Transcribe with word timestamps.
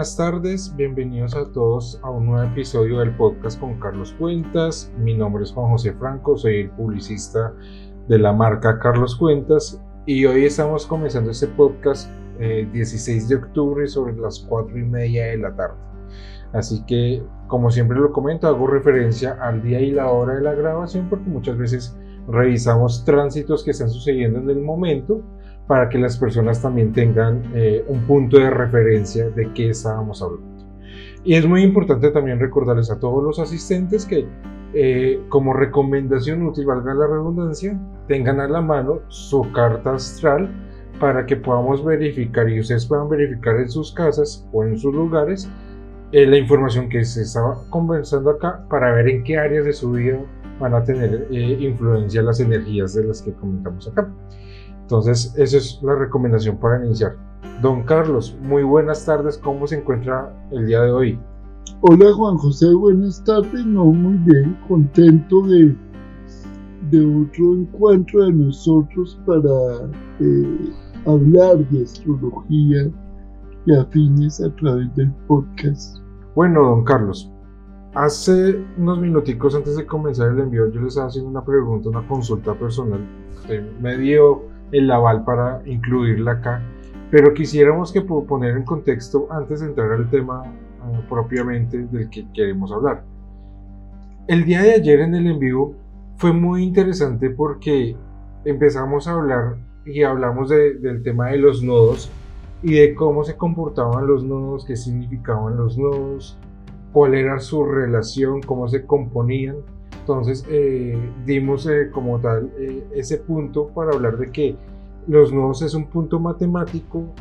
buenas 0.00 0.16
tardes, 0.16 0.74
bienvenidos 0.76 1.36
a 1.36 1.52
todos 1.52 2.00
a 2.02 2.08
un 2.08 2.24
nuevo 2.24 2.50
episodio 2.50 3.00
del 3.00 3.14
podcast 3.16 3.60
con 3.60 3.78
Carlos 3.78 4.14
Cuentas. 4.18 4.90
Mi 4.96 5.12
nombre 5.12 5.42
es 5.42 5.52
Juan 5.52 5.72
José 5.72 5.92
Franco, 5.92 6.38
soy 6.38 6.60
el 6.60 6.70
publicista 6.70 7.52
de 8.08 8.18
la 8.18 8.32
marca 8.32 8.78
Carlos 8.78 9.14
Cuentas 9.14 9.78
y 10.06 10.24
hoy 10.24 10.46
estamos 10.46 10.86
comenzando 10.86 11.30
este 11.30 11.48
podcast 11.48 12.10
16 12.38 13.08
eh, 13.24 13.28
de 13.28 13.34
octubre 13.34 13.86
sobre 13.88 14.16
las 14.16 14.40
4 14.48 14.78
y 14.78 14.84
media 14.84 15.26
de 15.26 15.36
la 15.36 15.54
tarde. 15.54 15.76
Así 16.54 16.82
que, 16.86 17.22
como 17.46 17.70
siempre 17.70 17.98
lo 17.98 18.10
comento, 18.10 18.48
hago 18.48 18.68
referencia 18.68 19.36
al 19.42 19.62
día 19.62 19.82
y 19.82 19.90
la 19.90 20.10
hora 20.10 20.36
de 20.36 20.40
la 20.40 20.54
grabación 20.54 21.10
porque 21.10 21.28
muchas 21.28 21.58
veces 21.58 21.94
revisamos 22.26 23.04
tránsitos 23.04 23.62
que 23.62 23.72
están 23.72 23.90
sucediendo 23.90 24.38
en 24.38 24.48
el 24.48 24.62
momento 24.62 25.22
para 25.70 25.88
que 25.88 25.98
las 25.98 26.18
personas 26.18 26.60
también 26.60 26.92
tengan 26.92 27.44
eh, 27.54 27.84
un 27.86 28.00
punto 28.00 28.38
de 28.38 28.50
referencia 28.50 29.30
de 29.30 29.52
qué 29.52 29.70
estábamos 29.70 30.20
hablando. 30.20 30.66
Y 31.22 31.36
es 31.36 31.46
muy 31.46 31.62
importante 31.62 32.10
también 32.10 32.40
recordarles 32.40 32.90
a 32.90 32.98
todos 32.98 33.22
los 33.22 33.38
asistentes 33.38 34.04
que 34.04 34.26
eh, 34.74 35.22
como 35.28 35.52
recomendación 35.52 36.42
útil, 36.42 36.66
valga 36.66 36.92
la 36.92 37.06
redundancia, 37.06 37.78
tengan 38.08 38.40
a 38.40 38.48
la 38.48 38.60
mano 38.60 39.02
su 39.06 39.42
carta 39.52 39.94
astral 39.94 40.50
para 40.98 41.24
que 41.24 41.36
podamos 41.36 41.84
verificar 41.84 42.48
y 42.48 42.58
ustedes 42.58 42.86
puedan 42.86 43.08
verificar 43.08 43.54
en 43.54 43.70
sus 43.70 43.92
casas 43.94 44.48
o 44.50 44.64
en 44.64 44.76
sus 44.76 44.92
lugares 44.92 45.48
eh, 46.10 46.26
la 46.26 46.36
información 46.36 46.88
que 46.88 47.04
se 47.04 47.22
estaba 47.22 47.62
conversando 47.70 48.30
acá 48.30 48.66
para 48.68 48.92
ver 48.92 49.08
en 49.08 49.22
qué 49.22 49.38
áreas 49.38 49.66
de 49.66 49.72
su 49.72 49.92
vida 49.92 50.18
van 50.58 50.74
a 50.74 50.82
tener 50.82 51.28
influencia 51.30 52.22
las 52.22 52.40
energías 52.40 52.92
de 52.94 53.04
las 53.04 53.22
que 53.22 53.32
comentamos 53.34 53.86
acá. 53.86 54.12
Entonces, 54.90 55.32
esa 55.36 55.56
es 55.56 55.78
la 55.82 55.94
recomendación 55.94 56.56
para 56.56 56.84
iniciar. 56.84 57.16
Don 57.62 57.84
Carlos, 57.84 58.36
muy 58.42 58.64
buenas 58.64 59.06
tardes, 59.06 59.38
¿cómo 59.38 59.64
se 59.68 59.78
encuentra 59.78 60.34
el 60.50 60.66
día 60.66 60.82
de 60.82 60.90
hoy? 60.90 61.20
Hola 61.82 62.12
Juan 62.12 62.36
José, 62.38 62.74
buenas 62.74 63.22
tardes, 63.22 63.64
no, 63.66 63.84
muy 63.84 64.14
bien, 64.14 64.58
contento 64.66 65.42
de, 65.42 65.76
de 66.90 67.22
otro 67.22 67.54
encuentro 67.54 68.24
de 68.24 68.32
nosotros 68.32 69.16
para 69.26 69.88
eh, 70.18 70.72
hablar 71.06 71.58
de 71.68 71.84
astrología 71.84 72.90
y 73.66 73.76
afines 73.76 74.40
a 74.40 74.52
través 74.56 74.92
del 74.96 75.12
podcast. 75.28 75.98
Bueno, 76.34 76.64
don 76.64 76.82
Carlos, 76.82 77.30
hace 77.94 78.60
unos 78.76 78.98
minuticos 78.98 79.54
antes 79.54 79.76
de 79.76 79.86
comenzar 79.86 80.32
el 80.32 80.40
envío 80.40 80.68
yo 80.68 80.80
les 80.80 80.88
estaba 80.88 81.06
haciendo 81.06 81.30
una 81.30 81.44
pregunta, 81.44 81.90
una 81.90 82.08
consulta 82.08 82.54
personal. 82.54 83.06
me 83.80 83.96
dio 83.96 84.49
el 84.72 84.90
aval 84.90 85.24
para 85.24 85.62
incluirla 85.66 86.32
acá, 86.32 86.62
pero 87.10 87.34
quisiéramos 87.34 87.92
que 87.92 88.02
poner 88.02 88.56
en 88.56 88.64
contexto 88.64 89.26
antes 89.30 89.60
de 89.60 89.66
entrar 89.66 89.92
al 89.92 90.08
tema 90.10 90.44
ah, 90.82 91.00
propiamente 91.08 91.78
del 91.86 92.08
que 92.10 92.26
queremos 92.32 92.72
hablar. 92.72 93.04
El 94.28 94.44
día 94.44 94.62
de 94.62 94.74
ayer 94.74 95.00
en 95.00 95.14
el 95.14 95.26
en 95.26 95.38
vivo 95.38 95.74
fue 96.16 96.32
muy 96.32 96.62
interesante 96.62 97.30
porque 97.30 97.96
empezamos 98.44 99.08
a 99.08 99.14
hablar 99.14 99.56
y 99.84 100.02
hablamos 100.02 100.50
del 100.50 101.02
tema 101.02 101.28
de 101.28 101.38
los 101.38 101.62
nodos 101.62 102.10
y 102.62 102.74
de 102.74 102.94
cómo 102.94 103.24
se 103.24 103.36
comportaban 103.36 104.06
los 104.06 104.22
nodos, 104.22 104.64
qué 104.64 104.76
significaban 104.76 105.56
los 105.56 105.78
nodos, 105.78 106.38
cuál 106.92 107.14
era 107.14 107.40
su 107.40 107.64
relación, 107.64 108.40
cómo 108.42 108.68
se 108.68 108.84
componían. 108.84 109.56
Entonces 110.10 110.44
eh, 110.50 110.98
dimos 111.24 111.66
eh, 111.66 111.88
como 111.92 112.18
tal 112.18 112.50
eh, 112.58 112.84
ese 112.94 113.18
punto 113.18 113.68
para 113.68 113.92
hablar 113.92 114.18
de 114.18 114.30
que 114.32 114.56
los 115.06 115.32
nodos 115.32 115.62
es 115.62 115.72
un 115.74 115.86
punto 115.86 116.18
matemático 116.18 117.14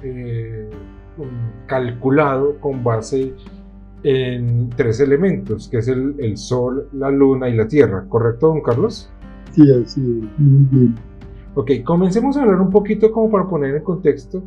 calculado 1.67 2.59
con 2.59 2.83
base 2.83 3.33
en 4.03 4.69
tres 4.75 4.99
elementos, 4.99 5.67
que 5.69 5.77
es 5.77 5.87
el, 5.87 6.37
Sol, 6.37 6.89
la 6.93 7.09
Luna 7.09 7.47
y 7.47 7.55
la 7.55 7.67
Tierra, 7.67 8.05
¿correcto, 8.09 8.47
don 8.47 8.61
Carlos? 8.61 9.09
Sí, 9.51 9.61
así 9.71 10.01
es, 10.01 10.39
muy 10.39 10.67
bien. 10.71 10.95
Ok, 11.55 11.71
comencemos 11.85 12.37
a 12.37 12.41
hablar 12.41 12.59
un 12.59 12.69
poquito 12.69 13.11
como 13.11 13.29
para 13.29 13.47
poner 13.47 13.75
en 13.75 13.83
contexto 13.83 14.43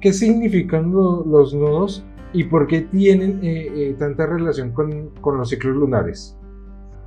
qué 0.00 0.12
significan 0.12 0.90
los 0.92 1.54
nodos 1.54 2.04
y 2.32 2.44
por 2.44 2.66
qué 2.66 2.82
tienen 2.82 3.96
tanta 3.98 4.26
relación 4.26 4.72
con, 4.72 5.10
con 5.20 5.38
los 5.38 5.50
ciclos 5.50 5.76
lunares 5.76 6.36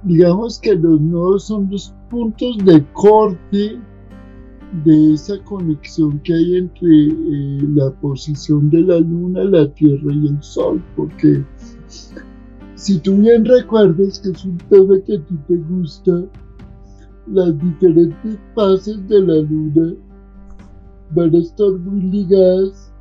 digamos 0.03 0.59
que 0.59 0.75
los 0.75 0.99
nodos 1.01 1.45
son 1.45 1.69
los 1.69 1.93
puntos 2.09 2.57
de 2.59 2.83
corte 2.93 3.79
de 4.83 5.13
esa 5.13 5.41
conexión 5.43 6.19
que 6.19 6.33
hay 6.33 6.57
entre 6.57 7.07
eh, 7.07 7.59
la 7.73 7.91
posición 8.01 8.69
de 8.69 8.81
la 8.81 8.99
luna, 8.99 9.43
la 9.43 9.71
tierra 9.73 10.13
y 10.13 10.27
el 10.27 10.43
sol, 10.43 10.83
porque 10.95 11.43
si 12.75 12.99
tú 12.99 13.17
bien 13.17 13.45
recuerdas 13.45 14.19
que 14.19 14.29
es 14.29 14.45
un 14.45 14.57
tema 14.69 14.99
que 15.05 15.15
a 15.15 15.25
ti 15.25 15.35
te 15.47 15.55
gusta, 15.55 16.23
las 17.27 17.57
diferentes 17.59 18.39
fases 18.55 19.07
de 19.07 19.21
la 19.21 19.35
luna 19.41 19.93
van 21.11 21.33
a 21.33 21.37
estar 21.39 21.71
muy 21.71 22.01
ligadas 22.01 22.91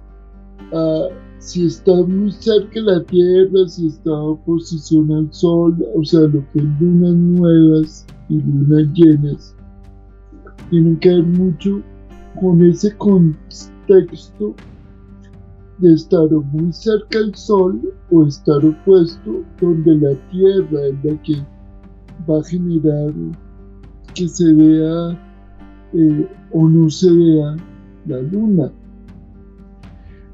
a 0.72 1.08
si 1.46 1.64
está 1.64 1.92
muy 1.92 2.32
cerca 2.32 2.80
la 2.80 3.04
Tierra, 3.04 3.68
si 3.68 3.86
está 3.86 4.12
oposición 4.12 5.12
al 5.12 5.32
Sol, 5.32 5.76
o 5.94 6.04
sea, 6.04 6.22
lo 6.22 6.44
que 6.50 6.58
es 6.58 6.64
lunas 6.80 7.14
nuevas 7.14 8.06
y 8.28 8.40
lunas 8.40 8.92
llenas, 8.94 9.54
tienen 10.70 10.96
que 10.96 11.08
ver 11.08 11.22
mucho 11.22 11.80
con 12.40 12.60
ese 12.68 12.96
contexto 12.96 14.56
de 15.78 15.94
estar 15.94 16.28
muy 16.30 16.72
cerca 16.72 17.20
al 17.20 17.32
Sol 17.36 17.94
o 18.10 18.26
estar 18.26 18.64
opuesto, 18.64 19.44
donde 19.60 19.98
la 19.98 20.14
Tierra 20.32 20.86
es 20.88 21.04
la 21.04 21.22
que 21.22 21.36
va 22.28 22.40
a 22.40 22.44
generar 22.44 23.14
que 24.14 24.26
se 24.26 24.52
vea 24.52 25.16
eh, 25.92 26.28
o 26.50 26.68
no 26.68 26.90
se 26.90 27.08
vea 27.12 27.56
la 28.06 28.20
Luna. 28.22 28.72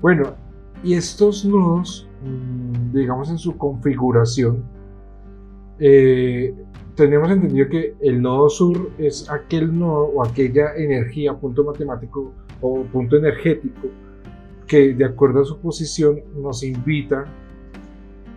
Bueno, 0.01 0.42
y 0.83 0.95
estos 0.95 1.45
nodos, 1.45 2.09
mm, 2.23 2.93
digamos 2.93 3.31
en 3.31 3.39
su 3.39 3.57
configuración, 3.57 4.65
eh, 5.79 6.55
tenemos 6.95 7.31
entendido 7.31 7.69
que 7.69 7.95
el 8.01 8.21
nodo 8.21 8.49
sur 8.49 8.91
es 8.99 9.29
aquel 9.31 9.79
nodo 9.79 10.05
o 10.15 10.25
aquella 10.25 10.75
energía, 10.77 11.35
punto 11.35 11.65
matemático 11.65 12.33
o 12.61 12.83
punto 12.85 13.17
energético, 13.17 13.89
que 14.67 14.95
de 14.95 15.05
acuerdo 15.05 15.43
a 15.43 15.45
su 15.45 15.59
posición 15.59 16.21
nos 16.37 16.63
invita 16.63 17.25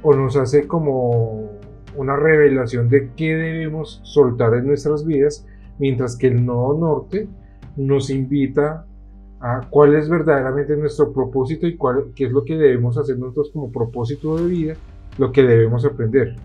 o 0.02 0.14
nos 0.14 0.38
hace 0.38 0.68
como 0.68 1.50
una 1.96 2.16
revelación 2.16 2.90
de 2.90 3.10
qué 3.16 3.36
debemos 3.36 4.00
soltar 4.04 4.54
en 4.54 4.68
nuestras 4.68 5.06
vidas, 5.06 5.46
mientras 5.80 6.16
que 6.18 6.28
el 6.28 6.46
nodo 6.46 6.78
norte 6.78 7.28
nos 7.76 8.10
invita 8.10 8.86
cuál 9.70 9.96
es 9.96 10.10
verdaderamente 10.10 10.76
nuestro 10.76 11.12
propósito 11.12 11.68
y 11.68 11.78
cuál, 11.78 12.12
qué 12.16 12.26
es 12.26 12.32
lo 12.32 12.44
que 12.44 12.58
debemos 12.58 12.98
hacer 12.98 13.18
nosotros 13.18 13.52
como 13.52 13.72
propósito 13.72 14.38
de 14.38 14.48
vida, 14.48 14.74
lo 15.18 15.32
que 15.32 15.44
debemos 15.44 15.86
aprender. 15.86 16.36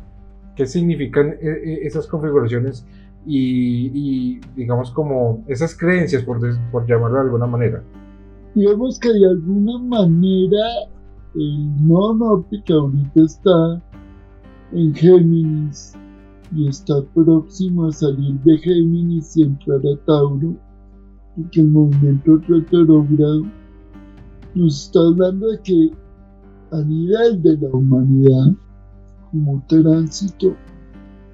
¿Qué 0.56 0.66
significan 0.66 1.36
e, 1.40 1.48
e, 1.48 1.86
esas 1.86 2.06
configuraciones 2.06 2.84
y, 3.26 4.40
digamos 4.56 4.90
como 4.90 5.44
esas 5.46 5.76
creencias, 5.76 6.22
por, 6.22 6.40
por 6.70 6.86
llamarlo 6.86 7.18
de 7.18 7.24
alguna 7.24 7.46
manera? 7.46 7.82
Digamos 8.54 8.98
que 8.98 9.12
de 9.12 9.26
alguna 9.26 9.78
manera 9.78 10.66
el 11.34 11.86
nodo 11.86 12.14
norte 12.14 12.62
que 12.64 12.72
ahorita 12.72 13.20
está 13.20 13.82
en 14.72 14.94
Géminis 14.94 15.94
y 16.54 16.68
está 16.68 16.94
próximo 17.14 17.86
a 17.86 17.92
salir 17.92 18.34
de 18.40 18.58
Géminis 18.58 19.36
y 19.36 19.44
entrar 19.44 19.78
a 19.78 20.04
Tauro, 20.04 20.54
que 21.50 21.60
el 21.60 21.68
movimiento 21.68 22.36
retrógrado 22.48 23.44
nos 24.54 24.84
está 24.84 25.00
hablando 25.00 25.48
de 25.48 25.60
que 25.62 25.90
a 26.72 26.82
nivel 26.82 27.42
de 27.42 27.56
la 27.58 27.68
humanidad, 27.68 28.54
como 29.30 29.62
tránsito, 29.68 30.54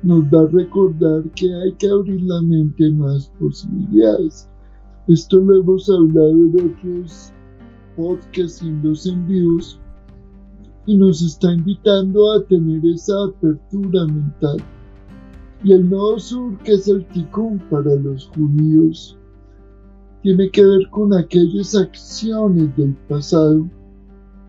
nos 0.02 0.22
va 0.24 0.42
a 0.42 0.46
recordar 0.46 1.24
que 1.34 1.52
hay 1.52 1.72
que 1.72 1.88
abrir 1.88 2.22
la 2.22 2.40
mente 2.42 2.86
a 2.86 2.90
más 2.92 3.32
posibilidades. 3.38 4.48
Esto 5.08 5.40
lo 5.40 5.60
hemos 5.60 5.88
hablado 5.88 6.30
en 6.30 6.70
otros 6.70 7.32
podcasts 7.96 8.62
y 8.62 8.68
en 8.68 8.82
los 8.82 9.06
envíos 9.06 9.80
y 10.86 10.96
nos 10.96 11.22
está 11.22 11.52
invitando 11.52 12.32
a 12.32 12.44
tener 12.44 12.84
esa 12.86 13.24
apertura 13.24 14.06
mental. 14.06 14.58
Y 15.64 15.72
el 15.72 15.88
nodo 15.90 16.18
sur, 16.18 16.56
que 16.58 16.72
es 16.72 16.86
el 16.86 17.04
ticún 17.08 17.58
para 17.70 17.96
los 17.96 18.28
judíos, 18.28 19.16
tiene 20.26 20.50
que 20.50 20.64
ver 20.64 20.90
con 20.90 21.14
aquellas 21.14 21.76
acciones 21.76 22.76
del 22.76 22.94
pasado 23.08 23.64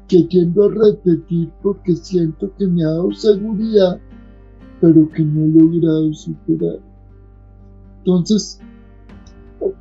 que 0.07 0.23
tiendo 0.23 0.63
a 0.63 0.69
repetir 0.69 1.51
porque 1.61 1.95
siento 1.95 2.51
que 2.57 2.65
me 2.65 2.83
ha 2.83 2.87
dado 2.87 3.11
seguridad, 3.11 3.99
pero 4.81 5.07
que 5.11 5.23
no 5.23 5.45
he 5.45 5.47
logrado 5.49 6.11
superar. 6.15 6.79
Entonces, 7.99 8.59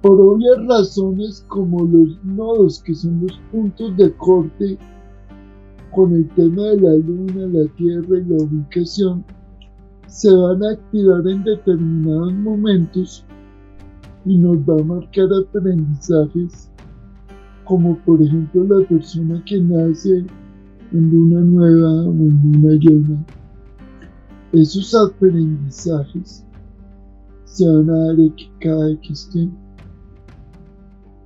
por 0.02 0.20
obvias 0.20 0.66
razones 0.66 1.42
como 1.48 1.86
los 1.86 2.22
nodos, 2.24 2.82
que 2.82 2.94
son 2.94 3.22
los 3.22 3.40
puntos 3.50 3.96
de 3.96 4.12
corte 4.16 4.76
con 5.94 6.14
el 6.14 6.28
tema 6.34 6.62
de 6.62 6.76
la 6.78 6.92
luna, 6.92 7.46
la 7.46 7.66
tierra 7.76 8.18
y 8.18 8.24
la 8.26 8.44
ubicación, 8.44 9.24
se 10.08 10.30
van 10.30 10.62
a 10.62 10.72
activar 10.72 11.26
en 11.26 11.42
determinados 11.42 12.34
momentos 12.34 13.25
y 14.26 14.38
nos 14.38 14.58
va 14.58 14.80
a 14.80 14.84
marcar 14.84 15.28
aprendizajes 15.32 16.68
como 17.64 17.96
por 17.98 18.20
ejemplo 18.20 18.64
la 18.64 18.86
persona 18.86 19.42
que 19.46 19.60
nace 19.60 20.26
en 20.92 21.10
luna 21.10 21.40
nueva 21.40 22.06
o 22.06 22.10
en 22.10 22.52
luna 22.52 22.74
llena. 22.80 23.24
Esos 24.52 24.94
aprendizajes 24.94 26.44
se 27.44 27.68
van 27.68 27.90
a 27.90 28.06
dar 28.06 28.16
cada 28.60 28.90
X. 28.92 29.30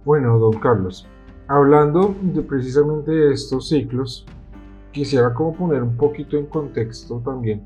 Bueno, 0.05 0.38
don 0.38 0.53
Carlos, 0.61 1.06
hablando 1.49 2.14
de 2.35 2.43
precisamente 2.43 3.11
de 3.11 3.32
estos 3.32 3.69
ciclos, 3.69 4.26
quisiera 4.93 5.32
como 5.35 5.55
poner 5.55 5.82
un 5.82 5.96
poquito 5.96 6.37
en 6.37 6.46
contexto 6.46 7.20
también 7.25 7.62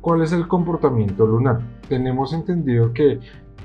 cuál 0.00 0.22
es 0.22 0.32
el 0.32 0.46
comportamiento 0.46 1.26
lunar. 1.26 1.60
Tenemos 1.88 2.32
entendido 2.32 2.92
que 2.92 3.18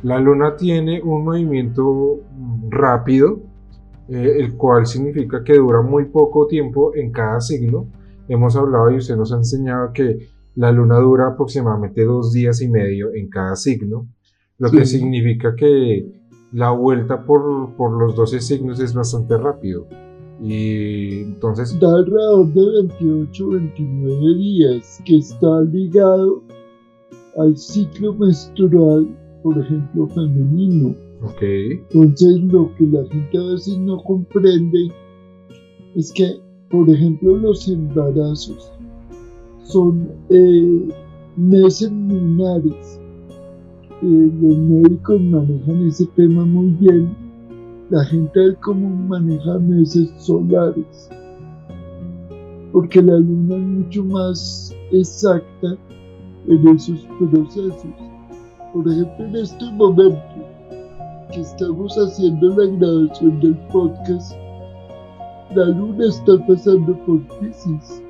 la 0.04 0.20
luna 0.20 0.56
tiene 0.56 1.02
un 1.02 1.24
movimiento 1.24 2.22
rápido, 2.70 3.40
eh, 4.10 4.38
el 4.40 4.56
cual 4.56 4.86
significa 4.86 5.44
que 5.44 5.58
dura 5.58 5.82
muy 5.82 6.06
poco 6.06 6.48
tiempo 6.48 6.96
en 6.96 7.12
cada 7.12 7.40
signo. 7.40 7.88
Hemos 8.28 8.56
hablado 8.56 8.92
y 8.92 8.98
usted 8.98 9.16
nos 9.16 9.32
ha 9.32 9.38
enseñado 9.38 9.92
que 9.94 10.28
la 10.56 10.72
luna 10.72 10.98
dura 10.98 11.28
aproximadamente 11.28 12.04
dos 12.04 12.34
días 12.34 12.62
y 12.62 12.68
medio 12.68 13.14
en 13.14 13.30
cada 13.30 13.56
signo, 13.56 14.08
lo 14.58 14.70
que 14.70 14.86
significa 14.86 15.56
que 15.56 16.06
la 16.52 16.72
vuelta 16.72 17.26
por, 17.26 17.76
por 17.76 17.92
los 17.92 18.16
12 18.16 18.42
signos 18.42 18.80
es 18.80 18.94
bastante 18.94 19.38
rápido. 19.38 19.88
Y 20.42 21.22
entonces... 21.22 21.80
Da 21.80 21.94
alrededor 21.94 22.48
de 22.54 22.62
28 23.00 23.50
29 23.50 24.36
días 24.36 25.02
que 25.06 25.18
está 25.18 25.62
ligado 25.62 26.44
al 27.38 27.56
ciclo 27.56 28.14
menstrual, 28.16 29.08
por 29.44 29.58
ejemplo, 29.58 30.08
femenino. 30.08 30.96
Ok. 31.24 31.42
Entonces 31.92 32.42
lo 32.42 32.74
que 32.76 32.86
la 32.86 33.06
gente 33.06 33.38
a 33.38 33.44
veces 33.52 33.78
no 33.78 33.98
comprende 34.04 34.92
es 35.96 36.12
que, 36.14 36.40
por 36.70 36.90
ejemplo, 36.90 37.38
los 37.38 37.68
embarazos 37.68 38.72
son 39.64 40.10
eh, 40.30 40.90
meses 41.38 41.92
lunares. 41.92 43.00
Eh, 44.02 44.32
los 44.42 44.58
médicos 44.58 45.22
manejan 45.22 45.88
ese 45.88 46.08
tema 46.16 46.46
muy 46.46 46.72
bien 46.80 47.32
la 47.92 48.06
gente 48.06 48.40
del 48.40 48.56
común 48.58 49.10
maneja 49.10 49.60
meses 49.60 50.10
solares, 50.18 51.10
porque 52.72 53.02
la 53.02 53.18
luna 53.20 53.56
es 53.58 53.62
mucho 53.62 54.04
más 54.06 54.76
exacta 54.94 55.78
en 56.48 56.68
esos 56.70 57.06
procesos. 57.20 57.94
Por 58.74 58.88
ejemplo, 58.88 59.26
en 59.26 59.36
este 59.36 59.66
momento 59.72 60.22
que 61.32 61.42
estamos 61.42 61.94
haciendo 61.98 62.50
la 62.50 62.66
grabación 62.78 63.40
del 63.42 63.58
podcast, 63.68 64.34
la 65.56 65.66
luna 65.66 66.06
está 66.06 66.38
pasando 66.48 66.98
por 67.06 67.22
Pisces. 67.40 68.02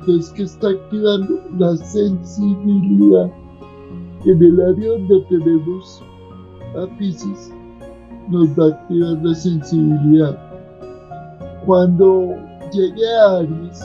Entonces 0.00 0.32
que 0.32 0.42
está 0.42 0.70
activando 0.70 1.40
la 1.58 1.76
sensibilidad 1.76 3.30
en 4.24 4.42
el 4.42 4.60
área 4.60 4.90
donde 4.90 5.20
tenemos 5.28 6.02
a 6.76 6.86
Pisces 6.98 7.52
nos 8.28 8.48
va 8.58 8.66
a 8.66 8.68
activar 8.68 9.24
la 9.24 9.34
sensibilidad. 9.34 10.38
Cuando 11.66 12.34
llegue 12.72 13.06
a 13.20 13.38
Aries, 13.38 13.80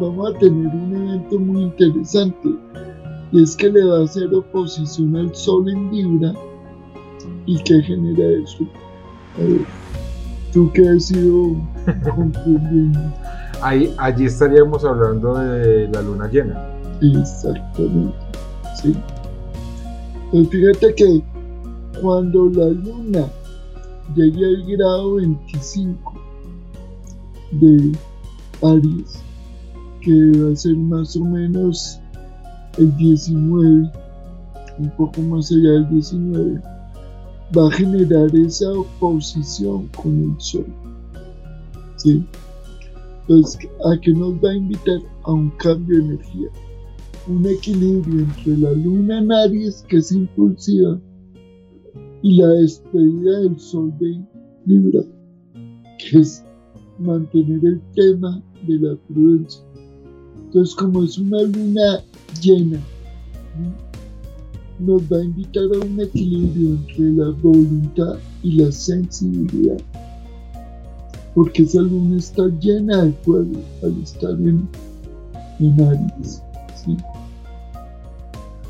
vamos 0.00 0.34
a 0.34 0.38
tener 0.38 0.66
un 0.66 0.94
evento 0.94 1.38
muy 1.38 1.62
interesante 1.64 2.48
es 3.32 3.56
que 3.56 3.70
le 3.70 3.84
va 3.84 4.00
a 4.00 4.04
hacer 4.04 4.32
oposición 4.34 5.16
al 5.16 5.34
Sol 5.34 5.68
en 5.68 5.90
Libra 5.90 6.32
y 7.46 7.58
que 7.62 7.82
genera 7.82 8.42
eso. 8.42 8.66
tú 10.52 10.70
que 10.72 10.88
has 10.88 11.06
sido 11.06 11.56
comprendiendo. 12.14 13.00
Ahí, 13.62 13.92
allí 13.96 14.26
estaríamos 14.26 14.84
hablando 14.84 15.34
de 15.34 15.88
la 15.88 16.02
luna 16.02 16.28
llena. 16.28 16.62
Exactamente, 17.00 18.14
sí. 18.82 18.94
Pues 20.30 20.48
fíjate 20.50 20.94
que 20.94 21.22
cuando 22.02 22.50
la 22.50 22.68
luna 22.68 23.24
llegue 24.14 24.44
al 24.44 24.64
grado 24.66 25.14
25 25.14 26.12
de 27.52 27.92
Aries, 28.62 29.22
que 30.02 30.38
va 30.38 30.52
a 30.52 30.56
ser 30.56 30.76
más 30.76 31.16
o 31.16 31.24
menos 31.24 32.00
el 32.78 32.96
19, 32.96 33.90
un 34.78 34.90
poco 34.96 35.20
más 35.22 35.50
allá 35.50 35.70
del 35.70 35.90
19, 35.90 36.60
va 37.56 37.68
a 37.68 37.70
generar 37.70 38.34
esa 38.34 38.70
oposición 38.72 39.88
con 39.96 40.22
el 40.22 40.40
Sol. 40.40 40.66
¿Sí? 41.96 42.24
Entonces, 43.22 43.68
¿a 43.84 44.00
qué 44.00 44.12
nos 44.12 44.34
va 44.34 44.50
a 44.50 44.54
invitar? 44.54 44.98
A 45.24 45.32
un 45.32 45.50
cambio 45.58 45.98
de 45.98 46.04
energía. 46.04 46.48
Un 47.26 47.44
equilibrio 47.46 48.20
entre 48.20 48.56
la 48.58 48.72
luna 48.72 49.18
en 49.18 49.32
Aries, 49.32 49.84
que 49.88 49.96
es 49.96 50.12
impulsiva, 50.12 51.00
y 52.22 52.36
la 52.36 52.48
despedida 52.48 53.40
del 53.40 53.58
sol 53.58 53.92
de 53.98 54.20
Libra, 54.64 55.02
que 55.98 56.18
es 56.18 56.44
mantener 56.98 57.64
el 57.64 57.80
tema 57.94 58.42
de 58.66 58.78
la 58.78 58.96
prudencia. 59.08 59.62
Entonces, 60.44 60.74
como 60.76 61.02
es 61.02 61.18
una 61.18 61.42
luna 61.42 62.00
llena, 62.40 62.80
nos 64.78 65.02
va 65.02 65.18
a 65.18 65.24
invitar 65.24 65.64
a 65.64 65.84
un 65.84 66.00
equilibrio 66.00 66.70
entre 66.70 67.12
la 67.12 67.30
voluntad 67.42 68.16
y 68.42 68.62
la 68.62 68.70
sensibilidad. 68.70 69.78
Porque 71.34 71.62
esa 71.62 71.80
luna 71.80 72.16
está 72.18 72.46
llena 72.60 73.04
de 73.04 73.12
fuego 73.12 73.60
al 73.82 74.02
estar 74.02 74.32
en, 74.32 74.68
en 75.60 75.80
Aries. 75.82 76.42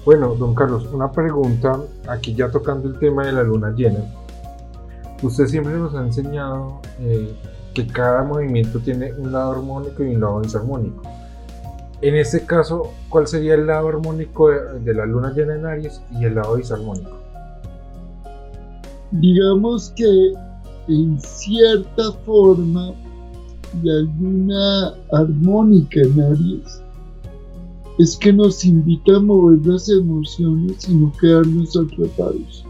Bueno, 0.04 0.36
don 0.36 0.54
Carlos, 0.54 0.86
una 0.92 1.10
pregunta, 1.10 1.80
aquí 2.08 2.32
ya 2.34 2.48
tocando 2.48 2.88
el 2.88 2.98
tema 2.98 3.26
de 3.26 3.32
la 3.32 3.42
luna 3.42 3.72
llena. 3.72 4.04
Usted 5.22 5.46
siempre 5.46 5.74
nos 5.74 5.94
ha 5.94 6.04
enseñado 6.04 6.80
eh, 7.00 7.34
que 7.74 7.86
cada 7.86 8.22
movimiento 8.22 8.78
tiene 8.78 9.12
un 9.14 9.32
lado 9.32 9.52
armónico 9.52 10.04
y 10.04 10.14
un 10.14 10.20
lado 10.20 10.40
disarmónico. 10.42 11.02
En 12.02 12.14
este 12.14 12.44
caso, 12.44 12.92
¿cuál 13.08 13.26
sería 13.26 13.54
el 13.54 13.66
lado 13.66 13.88
armónico 13.88 14.50
de, 14.50 14.94
la 14.94 15.06
luna 15.06 15.32
llena 15.32 15.54
en 15.54 15.64
Aries 15.64 16.02
y 16.20 16.24
el 16.24 16.34
lado 16.34 16.56
disarmónico? 16.56 17.16
Digamos 19.12 19.92
que 19.96 20.34
en 20.88 21.18
cierta 21.18 22.12
forma 22.24 22.92
la 23.82 23.94
luna 24.20 24.94
armónica 25.12 26.00
en 26.00 26.20
Aries 26.20 26.82
es 27.98 28.16
que 28.18 28.30
nos 28.30 28.62
invita 28.62 29.16
a 29.16 29.20
mover 29.20 29.66
las 29.66 29.88
emociones 29.88 30.86
y 30.88 30.94
no 30.94 31.10
quedarnos 31.18 31.74
atrapados, 31.78 32.64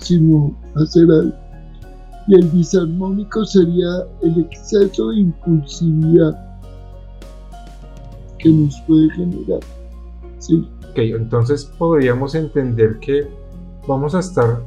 sino 0.00 0.52
hacer 0.74 1.04
algo. 1.04 1.34
Y 2.26 2.34
el 2.34 2.50
disarmónico 2.50 3.44
sería 3.44 4.04
el 4.22 4.40
exceso 4.40 5.10
de 5.10 5.20
impulsividad 5.20 6.53
que 8.44 8.50
nos 8.50 8.80
puede 8.82 9.10
generar. 9.10 9.60
¿sí? 10.38 10.68
Ok, 10.90 10.98
entonces 10.98 11.64
podríamos 11.64 12.34
entender 12.34 12.98
que 13.00 13.26
vamos 13.88 14.14
a 14.14 14.20
estar 14.20 14.60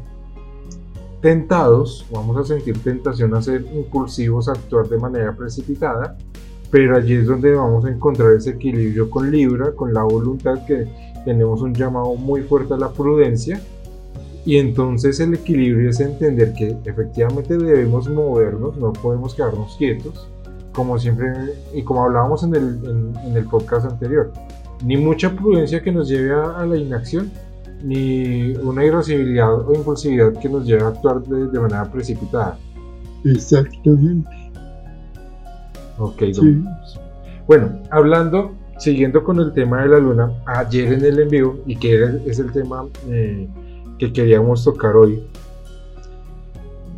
tentados, 1.21 2.05
vamos 2.11 2.37
a 2.37 2.43
sentir 2.43 2.77
tentación 2.79 3.33
a 3.35 3.41
ser 3.41 3.65
impulsivos, 3.73 4.49
a 4.49 4.53
actuar 4.53 4.89
de 4.89 4.97
manera 4.97 5.35
precipitada, 5.35 6.17
pero 6.71 6.97
allí 6.97 7.13
es 7.13 7.27
donde 7.27 7.53
vamos 7.53 7.85
a 7.85 7.89
encontrar 7.89 8.33
ese 8.33 8.51
equilibrio 8.51 9.09
con 9.09 9.31
Libra, 9.31 9.71
con 9.73 9.93
la 9.93 10.03
voluntad 10.03 10.65
que 10.65 10.87
tenemos 11.23 11.61
un 11.61 11.73
llamado 11.73 12.15
muy 12.15 12.41
fuerte 12.41 12.73
a 12.73 12.77
la 12.77 12.91
prudencia. 12.91 13.61
Y 14.45 14.57
entonces 14.57 15.19
el 15.19 15.33
equilibrio 15.33 15.89
es 15.89 15.99
entender 15.99 16.53
que 16.53 16.75
efectivamente 16.85 17.57
debemos 17.57 18.09
movernos, 18.09 18.77
no 18.77 18.93
podemos 18.93 19.35
quedarnos 19.35 19.75
quietos, 19.77 20.27
como 20.77 20.99
siempre 20.99 21.33
y 21.73 21.81
como 21.81 22.03
hablábamos 22.03 22.43
en 22.43 22.53
el, 22.53 23.15
en, 23.25 23.35
el 23.35 23.45
podcast 23.45 23.87
anterior. 23.87 24.31
Ni 24.85 24.95
mucha 24.95 25.35
prudencia 25.35 25.81
que 25.81 25.91
nos 25.91 26.07
lleve 26.07 26.31
a, 26.31 26.63
la 26.67 26.77
inacción, 26.77 27.31
ni 27.83 28.51
una 28.57 28.85
irascibilidad 28.85 29.67
o 29.67 29.73
impulsividad 29.73 30.33
que 30.39 30.47
nos 30.47 30.67
lleve 30.67 30.83
a 30.83 30.89
actuar 30.89 31.23
de 31.23 31.59
manera 31.59 31.91
precipitada. 31.91 32.59
Exactamente. 33.25 34.29
Ok, 35.97 36.21
Bueno, 37.47 37.79
hablando, 37.89 38.51
siguiendo 38.77 39.23
con 39.23 39.39
el 39.39 39.53
tema 39.53 39.81
de 39.81 39.87
la 39.87 39.97
luna, 39.97 40.31
ayer 40.45 40.93
en 40.93 41.03
el 41.03 41.19
envío, 41.19 41.57
y 41.65 41.75
que 41.75 42.21
es 42.27 42.37
el 42.37 42.51
tema 42.51 42.85
eh, 43.07 43.49
que 43.97 44.13
queríamos 44.13 44.63
tocar 44.63 44.95
hoy, 44.95 45.23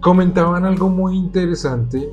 comentaban 0.01 0.65
algo 0.65 0.89
muy 0.89 1.15
interesante 1.15 2.09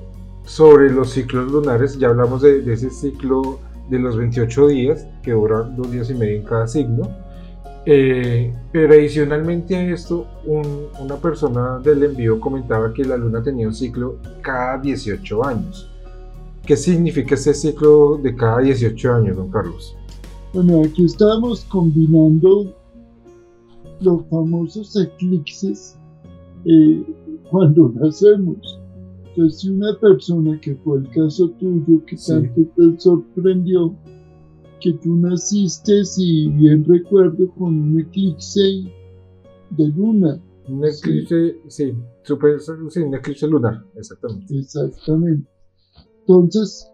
sobre 0.47 0.91
los 0.91 1.11
ciclos 1.11 1.51
lunares, 1.51 1.99
ya 1.99 2.09
hablamos 2.09 2.41
de, 2.41 2.73
ese 2.73 2.89
ciclo 2.89 3.59
de 3.91 3.99
los 3.99 4.17
28 4.17 4.69
días, 4.69 5.07
que 5.23 5.33
dura 5.33 5.63
dos 5.63 5.91
días 5.91 6.09
y 6.09 6.15
medio 6.15 6.37
en 6.37 6.45
cada 6.45 6.67
signo. 6.67 7.11
Eh, 7.85 8.53
pero 8.73 8.95
adicionalmente 8.95 9.77
a 9.77 9.93
esto, 9.93 10.27
una 10.45 11.17
persona 11.17 11.79
del 11.79 12.03
envío 12.05 12.41
comentaba 12.41 12.93
que 12.93 13.05
la 13.05 13.17
luna 13.17 13.43
tenía 13.43 13.67
un 13.67 13.75
ciclo 13.75 14.19
cada 14.41 14.79
18 14.79 15.45
años. 15.45 15.91
¿Qué 16.65 16.77
significa 16.77 17.35
ese 17.35 17.55
ciclo 17.55 18.17
de 18.17 18.35
cada 18.35 18.61
18 18.61 19.13
años, 19.15 19.37
don 19.37 19.51
Carlos? 19.51 19.97
Bueno, 20.53 20.83
aquí 20.85 21.05
estamos 21.05 21.65
combinando 21.65 22.75
los 24.01 24.25
famosos 24.31 24.97
eclipses 24.97 25.97
eh, 26.65 27.05
cuando 27.51 27.93
nacemos. 27.95 28.81
Entonces, 29.37 29.61
si 29.61 29.69
una 29.69 29.95
persona 30.01 30.59
que 30.63 30.75
fue 30.77 30.99
el 30.99 31.11
caso 31.11 31.51
tuyo, 31.59 32.03
que 32.07 32.17
tanto 32.17 32.63
te 32.75 32.99
sorprendió, 32.99 33.95
que 34.81 34.95
tú 34.95 35.15
naciste, 35.17 36.07
si 36.07 36.49
bien 36.49 36.83
recuerdo, 36.85 37.51
con 37.59 37.79
un 37.79 38.01
eclipse 38.01 38.61
de 39.71 39.89
luna. 39.89 40.41
Un 40.69 40.87
eclipse, 40.87 41.55
sí, 41.69 41.93
sí, 42.23 43.01
un 43.03 43.15
eclipse 43.15 43.47
lunar, 43.47 43.85
exactamente. 43.95 44.59
Exactamente. 44.59 45.47
Entonces, 46.21 46.91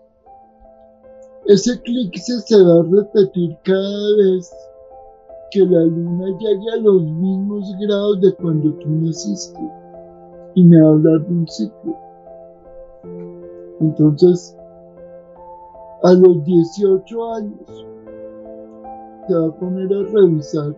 ese 1.47 1.75
eclipse 1.75 2.41
se 2.41 2.61
va 2.61 2.81
a 2.81 2.83
repetir 2.83 3.57
cada 3.63 4.17
vez 4.17 4.51
que 5.53 5.61
la 5.61 5.85
luna 5.85 6.27
llegue 6.41 6.71
a 6.73 6.77
los 6.79 7.05
mismos 7.05 7.73
grados 7.81 8.21
de 8.21 8.35
cuando 8.35 8.73
tú 8.79 8.89
naciste. 8.89 9.61
Y 10.57 10.65
me 10.65 10.81
va 10.83 10.89
a 10.89 10.93
hablar 10.93 11.25
de 11.25 11.35
un 11.35 11.47
ciclo. 11.47 12.12
Entonces, 13.83 14.57
a 16.05 16.13
los 16.13 16.45
18 16.45 17.35
años, 17.35 17.87
te 19.27 19.35
va 19.35 19.49
a 19.49 19.57
poner 19.59 19.93
a 19.93 20.03
revisar 20.13 20.75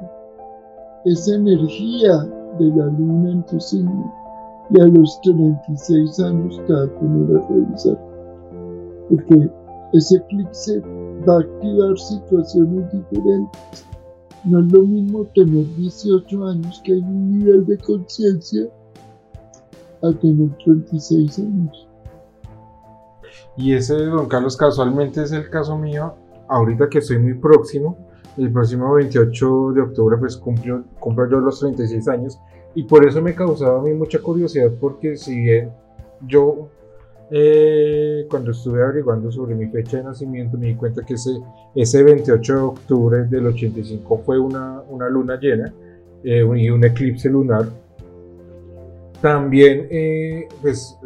esa 1.05 1.35
energía 1.35 2.25
de 2.59 2.67
la 2.77 2.87
luna 2.87 3.33
en 3.33 3.43
tu 3.45 3.61
signo. 3.61 4.13
Y 4.71 4.81
a 4.81 4.87
los 4.87 5.21
36 5.21 6.21
años 6.21 6.61
te 6.67 6.73
va 6.73 6.85
a 6.85 6.99
poner 6.99 7.37
a 7.37 7.49
revisar. 7.49 7.99
Porque 9.11 9.51
ese 9.93 10.17
eclipse 10.17 10.81
va 11.29 11.37
a 11.37 11.41
activar 11.41 11.99
situaciones 11.99 12.91
diferentes. 12.91 13.85
No 14.45 14.61
es 14.61 14.73
lo 14.73 14.83
mismo 14.83 15.25
tener 15.35 15.67
18 15.77 16.47
años 16.47 16.81
que 16.85 16.95
hay 16.95 17.01
un 17.01 17.39
nivel 17.39 17.67
de 17.67 17.77
conciencia 17.79 18.67
a 20.03 20.11
tener 20.13 20.51
36 20.65 21.39
años. 21.39 21.87
Y 23.57 23.75
ese, 23.75 23.95
don 23.95 24.29
Carlos, 24.29 24.57
casualmente 24.57 25.23
es 25.23 25.33
el 25.33 25.49
caso 25.51 25.77
mío, 25.79 26.15
ahorita 26.49 26.89
que 26.89 26.99
estoy 26.99 27.19
muy 27.19 27.35
próximo, 27.35 27.97
el 28.37 28.53
próximo 28.53 28.95
28 28.95 29.73
de 29.73 29.81
octubre 29.81 30.17
pues 30.19 30.37
cumplo, 30.37 30.85
cumplo 30.99 31.31
yo 31.31 31.39
los 31.39 31.61
36 31.61 32.09
años 32.09 32.39
y 32.75 32.83
por 32.83 33.07
eso 33.07 33.23
me 33.23 33.35
causaba 33.35 33.79
a 33.79 33.83
mí 33.83 33.93
mucha 33.95 34.19
curiosidad 34.19 34.73
porque 34.81 35.17
si 35.17 35.41
bien 35.41 35.71
yo 36.27 36.69
eh, 37.31 38.27
cuando 38.29 38.51
estuve 38.51 38.83
averiguando 38.83 39.31
sobre 39.31 39.55
mi 39.55 39.67
fecha 39.69 39.99
de 39.99 40.05
nacimiento 40.05 40.59
me 40.59 40.67
di 40.67 40.75
cuenta 40.75 41.05
que 41.05 41.15
ese, 41.15 41.31
ese 41.75 42.03
28 42.03 42.55
de 42.55 42.61
octubre 42.61 43.25
del 43.25 43.47
85 43.47 44.23
fue 44.25 44.39
una, 44.39 44.83
una 44.89 45.09
luna 45.09 45.39
llena 45.41 45.73
eh, 46.25 46.45
y 46.57 46.71
un 46.71 46.85
eclipse 46.85 47.29
lunar. 47.29 47.67
También, 49.21 49.89
eh, 49.91 50.49
pues, 50.61 50.99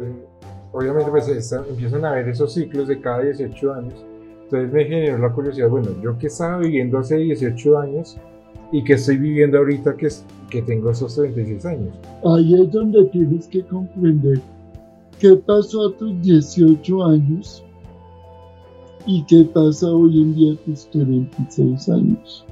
obviamente, 0.71 1.09
pues 1.09 1.51
empiezan 1.51 2.05
a 2.05 2.11
ver 2.13 2.29
esos 2.29 2.53
ciclos 2.53 2.87
de 2.87 2.99
cada 2.99 3.21
18 3.21 3.73
años. 3.73 4.05
Entonces 4.43 4.71
me 4.71 4.85
generó 4.85 5.17
la 5.19 5.31
curiosidad, 5.31 5.69
bueno, 5.69 5.89
yo 6.01 6.17
que 6.17 6.27
estaba 6.27 6.57
viviendo 6.59 6.97
hace 6.97 7.17
18 7.17 7.77
años 7.77 8.17
y 8.71 8.83
que 8.83 8.93
estoy 8.93 9.17
viviendo 9.17 9.59
ahorita 9.59 9.95
que, 9.95 10.09
que 10.49 10.61
tengo 10.63 10.91
esos 10.91 11.15
36 11.15 11.65
años. 11.65 11.93
Ahí 12.25 12.61
es 12.61 12.71
donde 12.71 13.05
tienes 13.05 13.47
que 13.47 13.63
comprender 13.63 14.39
¿Qué 15.19 15.35
pasó 15.35 15.89
a 15.89 15.97
tus 15.97 16.21
18 16.21 17.03
años? 17.03 17.61
¿Y 19.05 19.21
qué 19.25 19.43
pasa 19.53 19.91
hoy 19.91 20.21
en 20.21 20.33
día 20.33 20.53
a 20.53 20.55
tus 20.63 20.85
46 20.93 21.89
años? 21.89 22.45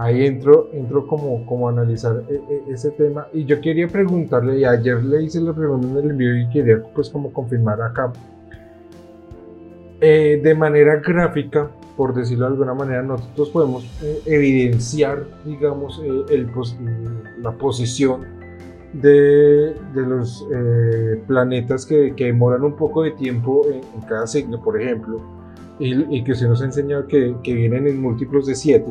Ahí 0.00 0.24
entro, 0.24 0.70
entro 0.72 1.06
como, 1.06 1.44
como 1.44 1.68
a 1.68 1.72
analizar 1.72 2.22
e, 2.30 2.34
e, 2.34 2.72
ese 2.72 2.90
tema. 2.92 3.26
Y 3.34 3.44
yo 3.44 3.60
quería 3.60 3.86
preguntarle, 3.86 4.58
y 4.58 4.64
ayer 4.64 5.04
le 5.04 5.22
hice 5.22 5.42
la 5.42 5.52
pregunta 5.52 5.88
en 5.88 5.96
el 5.98 6.10
envío 6.12 6.38
y 6.38 6.48
quería 6.48 6.82
pues 6.94 7.10
como 7.10 7.30
confirmar 7.30 7.82
acá. 7.82 8.10
Eh, 10.00 10.40
de 10.42 10.54
manera 10.54 10.96
gráfica, 10.96 11.70
por 11.98 12.14
decirlo 12.14 12.46
de 12.46 12.52
alguna 12.52 12.72
manera, 12.72 13.02
nosotros 13.02 13.50
podemos 13.50 13.84
eh, 14.02 14.22
evidenciar, 14.24 15.26
digamos, 15.44 16.00
eh, 16.02 16.34
el, 16.34 16.50
la 17.42 17.52
posición 17.52 18.22
de, 18.94 19.74
los 19.94 20.46
eh, 20.50 21.22
planetas 21.26 21.84
que, 21.84 22.14
demoran 22.16 22.64
un 22.64 22.74
poco 22.74 23.02
de 23.02 23.10
tiempo 23.10 23.66
en, 23.70 23.82
cada 24.08 24.26
signo, 24.26 24.62
por 24.62 24.80
ejemplo, 24.80 25.20
y, 25.78 26.24
que 26.24 26.34
se 26.34 26.48
nos 26.48 26.62
ha 26.62 26.64
enseñado 26.64 27.06
que, 27.06 27.34
vienen 27.44 27.86
en 27.86 28.00
múltiplos 28.00 28.46
de 28.46 28.54
7. 28.54 28.86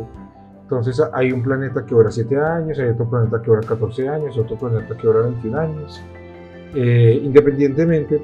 Entonces 0.70 1.02
hay 1.14 1.32
un 1.32 1.42
planeta 1.42 1.84
que 1.84 1.96
dura 1.96 2.12
7 2.12 2.40
años, 2.40 2.78
hay 2.78 2.90
otro 2.90 3.10
planeta 3.10 3.42
que 3.42 3.48
dura 3.48 3.62
14 3.62 4.08
años, 4.08 4.38
otro 4.38 4.56
planeta 4.56 4.96
que 4.96 5.08
dura 5.08 5.22
21 5.22 5.60
años. 5.60 6.00
Eh, 6.76 7.22
independientemente, 7.24 8.22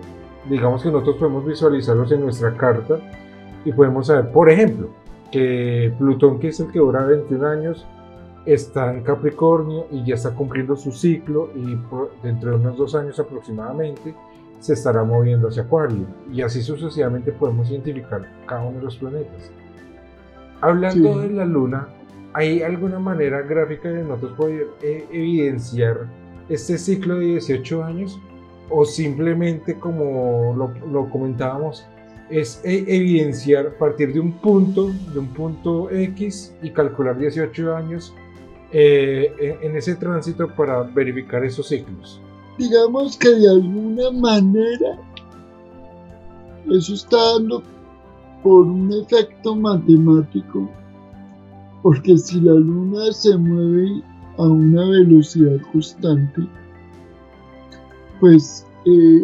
digamos 0.47 0.83
que 0.83 0.91
nosotros 0.91 1.15
podemos 1.15 1.43
visualizarlos 1.43 2.11
en 2.11 2.21
nuestra 2.21 2.55
carta 2.55 2.99
y 3.65 3.71
podemos 3.71 4.05
saber, 4.05 4.31
por 4.31 4.51
ejemplo, 4.51 4.89
que 5.31 5.91
Plutón, 5.97 6.37
que 6.39 6.49
es 6.49 6.59
el 6.59 6.71
que 6.71 6.77
dura 6.77 7.03
21 7.03 7.47
años, 7.47 7.87
está 8.45 8.93
en 8.93 9.01
Capricornio 9.01 9.87
y 9.89 10.05
ya 10.05 10.13
está 10.13 10.29
cumpliendo 10.35 10.75
su 10.75 10.91
ciclo 10.91 11.49
y 11.55 11.75
dentro 12.21 12.51
de 12.51 12.57
unos 12.57 12.77
dos 12.77 12.93
años 12.93 13.19
aproximadamente 13.19 14.13
se 14.59 14.73
estará 14.73 15.03
moviendo 15.03 15.47
hacia 15.47 15.63
Acuario 15.63 16.05
y 16.31 16.43
así 16.43 16.61
sucesivamente 16.61 17.31
podemos 17.31 17.71
identificar 17.71 18.23
cada 18.45 18.61
uno 18.61 18.77
de 18.77 18.83
los 18.83 18.97
planetas. 18.97 19.51
Hablando 20.61 21.19
de 21.21 21.29
la 21.29 21.45
Luna, 21.45 21.87
¿hay 22.35 22.61
alguna 22.61 22.99
manera 22.99 23.41
gráfica 23.41 23.89
de 23.89 24.03
nosotros 24.03 24.33
poder 24.33 24.67
eh, 24.81 25.07
evidenciar 25.09 26.05
este 26.49 26.77
ciclo 26.77 27.17
de 27.17 27.27
18 27.27 27.83
años? 27.83 28.19
¿O 28.69 28.83
simplemente, 28.83 29.75
como 29.75 30.53
lo, 30.91 31.09
comentábamos, 31.09 31.85
es 32.29 32.59
e, 32.65 32.83
evidenciar 32.87 33.77
partir 33.77 34.11
de 34.13 34.19
un 34.19 34.33
punto, 34.33 34.91
de 35.13 35.19
un 35.19 35.27
punto 35.27 35.89
X 35.89 36.53
y 36.61 36.71
calcular 36.71 37.17
18 37.17 37.75
años 37.75 38.13
eh, 38.73 39.57
en 39.61 39.77
ese 39.77 39.95
tránsito 39.95 40.47
para 40.55 40.81
verificar 40.83 41.45
esos 41.45 41.69
ciclos? 41.69 42.19
Digamos 42.57 43.17
que 43.17 43.29
de 43.29 43.49
alguna 43.49 44.11
manera 44.11 44.99
eso 46.69 46.95
está 46.95 47.17
dando 47.33 47.63
por 48.43 48.65
un 48.65 48.91
efecto 48.91 49.55
matemático, 49.55 50.69
porque 51.85 52.17
si 52.17 52.41
la 52.41 52.55
luna 52.55 53.11
se 53.11 53.37
mueve 53.37 54.01
a 54.39 54.41
una 54.41 54.89
velocidad 54.89 55.61
constante, 55.71 56.41
pues 58.19 58.65
eh, 58.87 59.23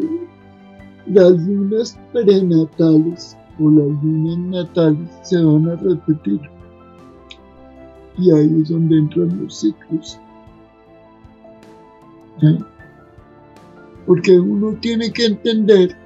las 1.07 1.31
lunas 1.41 1.99
prenatales 2.13 3.35
o 3.59 3.71
las 3.71 4.03
lunas 4.03 4.37
natales 4.37 5.09
se 5.23 5.43
van 5.43 5.69
a 5.69 5.75
repetir. 5.77 6.39
Y 8.19 8.29
ahí 8.29 8.61
es 8.61 8.69
donde 8.69 8.95
entran 8.95 9.41
los 9.41 9.55
ciclos. 9.55 10.19
Porque 14.05 14.39
uno 14.39 14.77
tiene 14.81 15.11
que 15.11 15.25
entender 15.25 15.97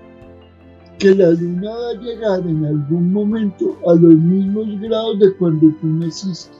que 0.99 1.13
la 1.15 1.31
luna 1.31 1.69
va 1.69 1.89
a 1.89 2.01
llegar 2.01 2.47
en 2.47 2.65
algún 2.65 3.11
momento 3.11 3.77
a 3.87 3.95
los 3.95 4.15
mismos 4.15 4.79
grados 4.79 5.19
de 5.19 5.33
cuando 5.35 5.71
tú 5.81 5.87
naciste. 5.87 6.55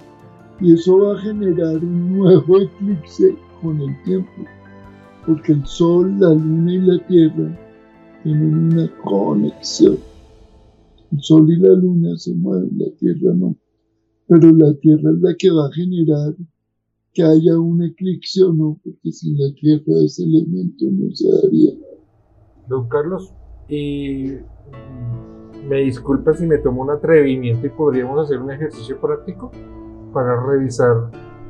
Y 0.61 0.73
eso 0.73 0.97
va 0.99 1.15
a 1.15 1.21
generar 1.21 1.77
un 1.77 2.17
nuevo 2.17 2.61
eclipse 2.61 3.35
con 3.61 3.79
el 3.81 4.03
tiempo. 4.03 4.45
Porque 5.25 5.53
el 5.53 5.65
Sol, 5.65 6.19
la 6.19 6.29
Luna 6.29 6.73
y 6.73 6.79
la 6.79 7.07
Tierra 7.07 7.59
tienen 8.23 8.73
una 8.73 8.91
conexión. 9.03 9.97
El 11.11 11.21
Sol 11.21 11.51
y 11.51 11.57
la 11.57 11.73
Luna 11.73 12.17
se 12.17 12.33
mueven, 12.33 12.77
la 12.77 12.89
Tierra 12.97 13.33
no 13.33 13.55
pero 14.27 14.51
la 14.51 14.73
Tierra 14.75 15.11
es 15.11 15.21
la 15.21 15.35
que 15.37 15.51
va 15.51 15.67
a 15.67 15.71
generar 15.71 16.35
que 17.13 17.23
haya 17.23 17.57
un 17.57 17.83
eclipse 17.83 18.43
o 18.43 18.53
no, 18.53 18.79
porque 18.83 19.11
sin 19.11 19.37
la 19.37 19.53
Tierra 19.53 20.03
ese 20.03 20.23
elemento 20.23 20.85
no 20.91 21.15
se 21.15 21.29
daría. 21.29 21.71
Don 22.67 22.89
Carlos, 22.89 23.31
y 23.67 24.37
me 25.67 25.77
disculpa 25.77 26.33
si 26.33 26.45
me 26.45 26.57
tomo 26.59 26.83
un 26.83 26.91
atrevimiento 26.91 27.65
y 27.65 27.69
podríamos 27.69 28.25
hacer 28.25 28.39
un 28.39 28.51
ejercicio 28.51 28.99
práctico 28.99 29.51
para 30.13 30.39
revisar 30.45 31.09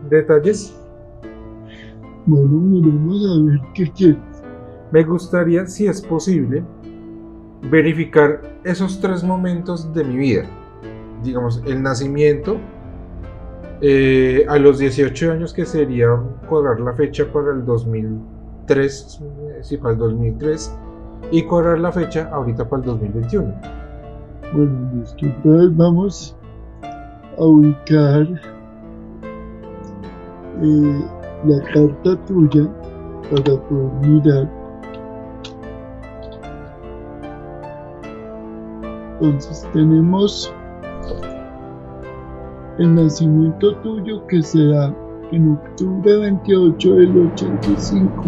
detalles. 0.10 0.80
Bueno, 2.26 2.48
miremos 2.48 3.26
a 3.26 3.46
ver 3.46 3.62
qué 3.74 3.92
quieres. 3.92 4.18
me 4.92 5.04
gustaría, 5.04 5.68
si 5.68 5.88
es 5.88 6.02
posible, 6.02 6.64
verificar 7.70 8.42
esos 8.64 9.00
tres 9.00 9.24
momentos 9.24 9.94
de 9.94 10.04
mi 10.04 10.18
vida. 10.18 10.46
Digamos, 11.24 11.62
el 11.66 11.84
nacimiento, 11.84 12.58
eh, 13.82 14.46
a 14.48 14.58
los 14.58 14.80
18 14.80 15.32
años 15.32 15.54
que 15.54 15.66
sería 15.66 16.08
cuadrar 16.48 16.80
la 16.80 16.94
fecha 16.94 17.26
para 17.32 17.52
el 17.52 17.66
2003, 17.66 19.22
sí, 19.62 19.78
para 19.78 19.94
el 19.94 20.00
2003, 20.00 20.76
y 21.32 21.44
cuadrar 21.44 21.80
la 21.80 21.92
fecha 21.92 22.30
ahorita 22.32 22.68
para 22.68 22.82
el 22.82 22.88
2021. 22.88 23.54
Bueno. 24.54 25.04
Entonces 25.22 25.78
vamos 25.78 26.36
a 27.38 27.44
ubicar 27.44 28.28
eh, 30.62 31.06
la 31.46 31.62
carta 31.74 32.26
tuya 32.26 32.68
para 33.30 33.60
poder 33.68 34.08
mirar. 34.08 34.50
Entonces 39.22 39.68
tenemos 39.74 40.54
el 42.78 42.96
nacimiento 42.96 43.76
tuyo 43.78 44.26
que 44.28 44.42
se 44.44 44.66
da 44.68 44.94
en 45.32 45.54
octubre 45.54 46.18
28 46.18 46.96
del 46.96 47.32
85 47.34 48.24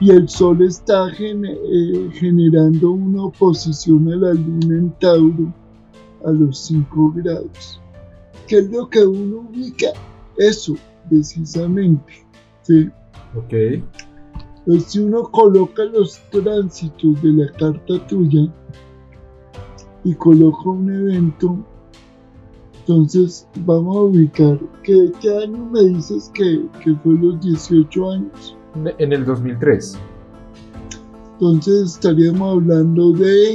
y 0.00 0.10
el 0.10 0.28
Sol 0.28 0.62
está 0.62 1.08
eh, 1.18 2.10
generando 2.12 2.92
una 2.92 3.24
oposición 3.24 4.12
a 4.12 4.16
la 4.16 4.34
Luna 4.34 4.78
en 4.78 4.90
Tauro 5.00 5.52
a 6.24 6.30
los 6.32 6.58
5 6.66 7.12
grados. 7.16 7.80
¿Qué 8.46 8.58
es 8.58 8.70
lo 8.70 8.88
que 8.88 9.04
uno 9.04 9.48
ubica? 9.50 9.88
Eso, 10.36 10.74
precisamente. 11.08 12.26
¿sí? 12.62 12.88
Ok. 13.34 13.52
Entonces, 14.58 14.92
si 14.92 14.98
uno 14.98 15.22
coloca 15.24 15.84
los 15.84 16.20
tránsitos 16.30 17.22
de 17.22 17.32
la 17.32 17.52
carta 17.52 18.06
tuya 18.06 18.52
y 20.04 20.14
coloca 20.14 20.68
un 20.68 20.92
evento, 20.92 21.56
entonces 22.80 23.48
vamos 23.64 23.96
a 23.96 24.00
ubicar 24.00 24.60
qué, 24.82 25.10
qué 25.20 25.36
año 25.38 25.64
me 25.66 25.84
dices 25.84 26.30
que, 26.34 26.66
que 26.84 26.94
fue 26.96 27.14
los 27.14 27.40
18 27.40 28.10
años. 28.10 28.55
En 28.98 29.12
el 29.12 29.24
2003. 29.24 29.98
Entonces 31.32 31.94
estaríamos 31.94 32.56
hablando 32.56 33.12
de... 33.12 33.54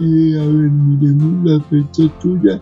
Eh, 0.00 0.40
a 0.40 0.44
ver, 0.44 0.70
miremos 0.70 1.44
la 1.44 1.60
fecha 1.64 2.18
tuya. 2.20 2.60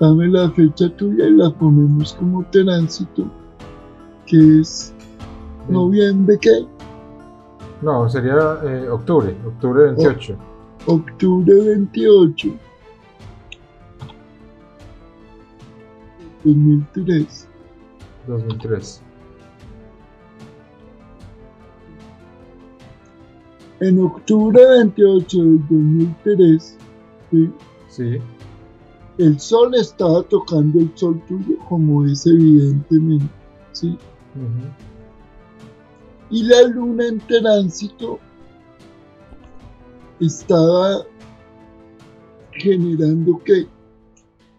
Dame 0.00 0.28
la 0.28 0.50
fecha 0.50 0.88
tuya 0.96 1.26
y 1.26 1.32
la 1.32 1.50
ponemos 1.50 2.14
como 2.14 2.44
tránsito, 2.50 3.24
que 4.26 4.60
es 4.60 4.92
noviembre, 5.68 6.38
¿qué? 6.40 6.66
No, 7.82 8.08
sería 8.08 8.58
eh, 8.64 8.88
octubre, 8.88 9.36
octubre 9.46 9.84
28. 9.86 10.36
octubre 10.86 11.54
28. 11.54 12.48
2003. 16.44 17.48
2003. 18.26 19.02
En 23.82 23.98
octubre 23.98 24.64
28 24.64 25.38
del 25.38 25.58
2003, 25.68 26.78
¿sí? 27.88 28.18
el 29.18 29.40
sol 29.40 29.74
estaba 29.74 30.22
tocando 30.22 30.78
el 30.78 30.92
sol 30.94 31.20
tuyo, 31.26 31.58
como 31.68 32.06
es 32.06 32.24
evidentemente. 32.24 33.26
¿sí? 33.72 33.98
Y 36.30 36.44
la 36.44 36.62
luna 36.68 37.08
en 37.08 37.18
tránsito 37.18 38.20
estaba 40.20 41.04
generando 42.52 43.42
que 43.44 43.66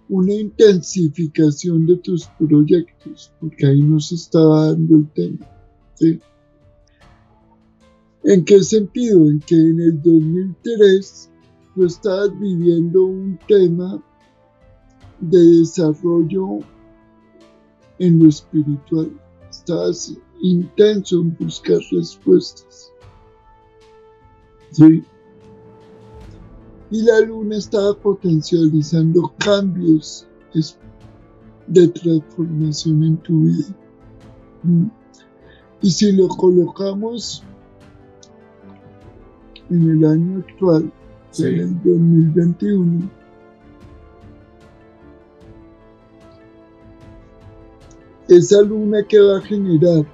una 0.09 0.33
intensificación 0.33 1.85
de 1.85 1.95
tus 1.95 2.27
proyectos, 2.37 3.31
porque 3.39 3.67
ahí 3.67 3.81
no 3.81 4.01
se 4.01 4.15
estaba 4.15 4.65
dando 4.65 4.97
el 4.97 5.07
tema. 5.11 5.47
¿sí? 5.93 6.19
¿En 8.23 8.45
qué 8.45 8.63
sentido? 8.63 9.29
En 9.29 9.39
que 9.41 9.55
en 9.55 9.79
el 9.81 10.01
2003 10.01 11.29
tú 11.75 11.85
estabas 11.85 12.39
viviendo 12.39 13.03
un 13.03 13.37
tema 13.47 14.01
de 15.19 15.59
desarrollo 15.59 16.59
en 17.99 18.19
lo 18.23 18.29
espiritual. 18.29 19.11
Estabas 19.49 20.15
intenso 20.41 21.19
en 21.21 21.35
buscar 21.37 21.79
respuestas. 21.91 22.91
¿Sí? 24.71 25.03
Y 26.91 27.01
la 27.01 27.19
luna 27.21 27.57
estaba 27.57 27.93
potencializando 27.93 29.33
cambios 29.37 30.27
de 31.67 31.87
transformación 31.89 33.03
en 33.03 33.17
tu 33.17 33.41
vida. 33.41 33.75
¿Mm? 34.63 34.85
Y 35.81 35.91
si 35.91 36.11
lo 36.13 36.29
colocamos 36.29 37.43
en 39.73 39.89
el 39.89 40.05
año 40.05 40.39
actual, 40.39 40.91
en 41.39 41.59
el 41.59 41.73
2021, 41.83 43.09
esa 48.27 48.61
luna 48.61 49.03
que 49.03 49.19
va 49.19 49.37
a 49.37 49.41
generar 49.41 50.05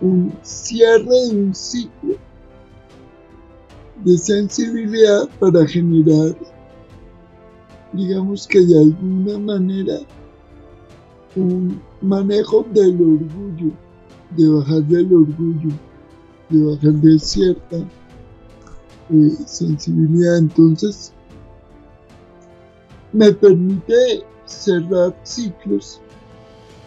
un 0.00 0.32
cierre 0.42 1.04
de 1.04 1.36
un 1.36 1.54
ciclo 1.54 2.16
de 4.04 4.18
sensibilidad 4.18 5.28
para 5.38 5.64
generar, 5.66 6.36
digamos 7.92 8.46
que 8.48 8.60
de 8.60 8.78
alguna 8.80 9.38
manera, 9.38 9.98
un 11.36 11.80
manejo 12.00 12.66
del 12.72 12.94
orgullo, 12.94 13.72
de 14.36 14.48
bajar 14.48 14.82
del 14.82 15.06
orgullo, 15.06 15.70
de 16.52 17.18
cierta 17.18 17.76
eh, 17.76 19.36
sensibilidad. 19.46 20.38
Entonces, 20.38 21.12
me 23.12 23.32
permite 23.32 24.24
cerrar 24.46 25.14
ciclos. 25.22 26.00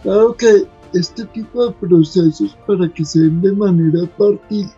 Claro 0.04 0.36
que 0.36 0.67
este 0.93 1.25
tipo 1.25 1.65
de 1.65 1.73
procesos, 1.73 2.58
para 2.67 2.88
que 2.93 3.04
se 3.04 3.19
de 3.19 3.51
manera 3.51 4.08
partida, 4.17 4.71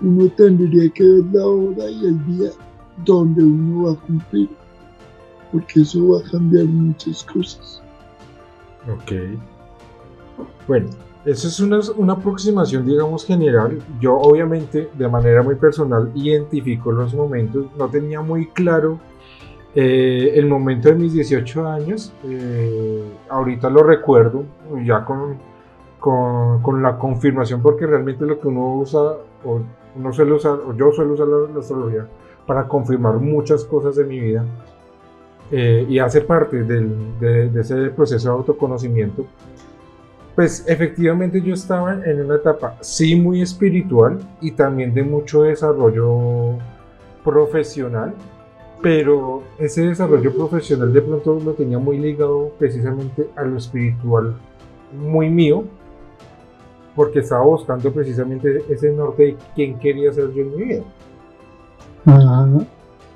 uno 0.00 0.28
tendría 0.36 0.90
que 0.90 1.04
ver 1.04 1.24
la 1.32 1.46
hora 1.46 1.90
y 1.90 2.06
el 2.06 2.26
día 2.26 2.50
donde 3.04 3.44
uno 3.44 3.84
va 3.84 3.92
a 3.92 4.06
cumplir, 4.06 4.48
porque 5.50 5.80
eso 5.80 6.08
va 6.08 6.20
a 6.20 6.30
cambiar 6.30 6.66
muchas 6.66 7.22
cosas. 7.24 7.82
Ok. 8.88 9.12
Bueno, 10.66 10.88
eso 11.24 11.46
es 11.46 11.60
una, 11.60 11.78
una, 11.96 12.14
aproximación, 12.14 12.84
digamos, 12.84 13.24
general. 13.24 13.78
Yo, 14.00 14.16
obviamente, 14.16 14.90
de 14.92 15.08
manera 15.08 15.42
muy 15.42 15.54
personal, 15.54 16.10
identifico 16.14 16.90
los 16.90 17.14
momentos. 17.14 17.66
No 17.78 17.88
tenía 17.88 18.20
muy 18.20 18.48
claro 18.48 18.98
eh, 19.74 20.32
el 20.34 20.46
momento 20.46 20.88
de 20.88 20.96
mis 20.96 21.12
18 21.12 21.68
años. 21.68 22.12
Eh, 22.24 23.04
ahorita 23.28 23.70
lo 23.70 23.84
recuerdo, 23.84 24.44
ya 24.84 25.04
con, 25.04 25.36
con, 26.00 26.60
con, 26.60 26.82
la 26.82 26.98
confirmación, 26.98 27.62
porque 27.62 27.86
realmente 27.86 28.26
lo 28.26 28.40
que 28.40 28.48
uno 28.48 28.78
usa, 28.78 29.00
o 29.44 29.60
uno 29.94 30.12
suele 30.12 30.32
usar, 30.32 30.58
o 30.66 30.74
yo 30.74 30.90
suelo 30.90 31.14
usar 31.14 31.28
la, 31.28 31.60
astrología 31.60 32.06
para 32.46 32.66
confirmar 32.66 33.14
muchas 33.18 33.64
cosas 33.64 33.94
de 33.94 34.04
mi 34.04 34.18
vida. 34.18 34.44
Eh, 35.52 35.86
y 35.88 35.98
hace 35.98 36.22
parte 36.22 36.64
del, 36.64 37.18
de, 37.20 37.48
de 37.50 37.60
ese 37.60 37.90
proceso 37.90 38.30
de 38.30 38.34
autoconocimiento 38.34 39.26
pues 40.34 40.64
efectivamente 40.66 41.42
yo 41.42 41.54
estaba 41.54 41.94
en 42.04 42.24
una 42.24 42.36
etapa 42.36 42.76
sí 42.80 43.16
muy 43.16 43.42
espiritual 43.42 44.18
y 44.40 44.52
también 44.52 44.94
de 44.94 45.02
mucho 45.02 45.42
desarrollo 45.42 46.58
profesional, 47.22 48.14
pero 48.80 49.42
ese 49.58 49.86
desarrollo 49.86 50.34
profesional 50.34 50.92
de 50.92 51.02
pronto 51.02 51.38
lo 51.38 51.52
tenía 51.52 51.78
muy 51.78 51.98
ligado 51.98 52.50
precisamente 52.58 53.28
a 53.36 53.42
lo 53.42 53.58
espiritual 53.58 54.34
muy 54.92 55.28
mío, 55.28 55.64
porque 56.94 57.20
estaba 57.20 57.44
buscando 57.44 57.92
precisamente 57.92 58.64
ese 58.68 58.90
norte 58.92 59.22
de 59.22 59.36
quién 59.54 59.78
quería 59.78 60.12
ser 60.12 60.32
yo 60.32 60.42
en 60.42 60.56
mi 60.56 60.64
vida. 60.64 60.82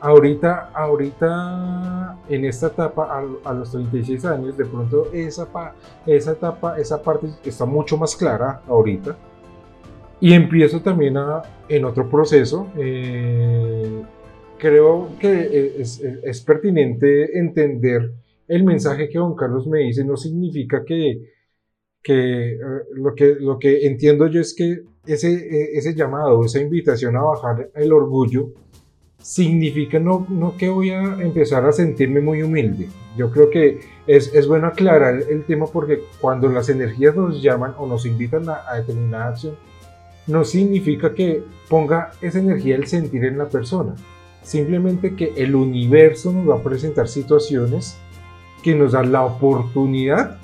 Ahorita, 0.06 0.70
ahorita, 0.72 2.20
en 2.28 2.44
esta 2.44 2.68
etapa, 2.68 3.18
a, 3.42 3.52
los 3.52 3.72
36 3.72 4.24
años, 4.24 4.56
de 4.56 4.64
pronto 4.64 5.10
esa, 5.12 5.48
esa 6.06 6.30
etapa, 6.30 6.78
esa 6.78 7.02
parte 7.02 7.26
está 7.44 7.64
mucho 7.64 7.96
más 7.96 8.14
clara 8.14 8.62
ahorita. 8.68 9.18
Y 10.20 10.32
empiezo 10.32 10.80
también 10.80 11.16
a, 11.16 11.42
en 11.68 11.84
otro 11.84 12.08
proceso. 12.08 12.68
Eh, 12.76 14.00
creo 14.58 15.08
que 15.18 15.74
es, 15.80 16.00
es, 16.00 16.40
pertinente 16.40 17.36
entender 17.36 18.12
el 18.46 18.62
mensaje 18.62 19.08
que 19.08 19.18
don 19.18 19.34
Carlos 19.34 19.66
me 19.66 19.80
dice. 19.80 20.04
No 20.04 20.16
significa 20.16 20.84
que, 20.84 21.20
que 22.00 22.52
eh, 22.52 22.58
lo 22.94 23.12
que 23.12 23.34
lo 23.40 23.58
que 23.58 23.84
entiendo 23.88 24.28
yo 24.28 24.40
es 24.40 24.54
que 24.54 24.82
ese, 25.04 25.32
e, 25.32 25.76
ese 25.76 25.96
llamado, 25.96 26.44
esa 26.44 26.60
invitación 26.60 27.16
a 27.16 27.22
bajar 27.22 27.70
el 27.74 27.92
orgullo, 27.92 28.52
significa 29.18 29.98
no, 29.98 30.26
que 30.58 30.68
voy 30.68 30.90
a 30.90 31.02
empezar 31.20 31.64
a 31.64 31.72
sentirme 31.72 32.20
muy 32.20 32.42
humilde. 32.42 32.88
Yo 33.16 33.30
creo 33.30 33.50
que 33.50 33.80
es, 34.06 34.46
bueno 34.46 34.68
aclarar 34.68 35.22
el 35.28 35.44
tema 35.44 35.66
porque 35.66 36.04
cuando 36.20 36.48
las 36.48 36.68
energías 36.68 37.16
nos 37.16 37.42
llaman 37.42 37.74
o 37.78 37.86
nos 37.86 38.06
invitan 38.06 38.48
a, 38.48 38.74
determinada 38.76 39.28
acción, 39.28 39.56
no 40.26 40.44
significa 40.44 41.14
que 41.14 41.42
ponga 41.68 42.12
esa 42.20 42.38
energía 42.38 42.76
del 42.76 42.86
sentir 42.86 43.24
en 43.24 43.38
la 43.38 43.48
persona. 43.48 43.94
Simplemente 44.42 45.14
que 45.16 45.32
el 45.36 45.54
universo 45.54 46.32
nos 46.32 46.48
va 46.48 46.56
a 46.56 46.62
presentar 46.62 47.08
situaciones 47.08 47.98
que 48.62 48.74
nos 48.74 48.92
dan 48.92 49.12
la 49.12 49.24
oportunidad 49.24 50.38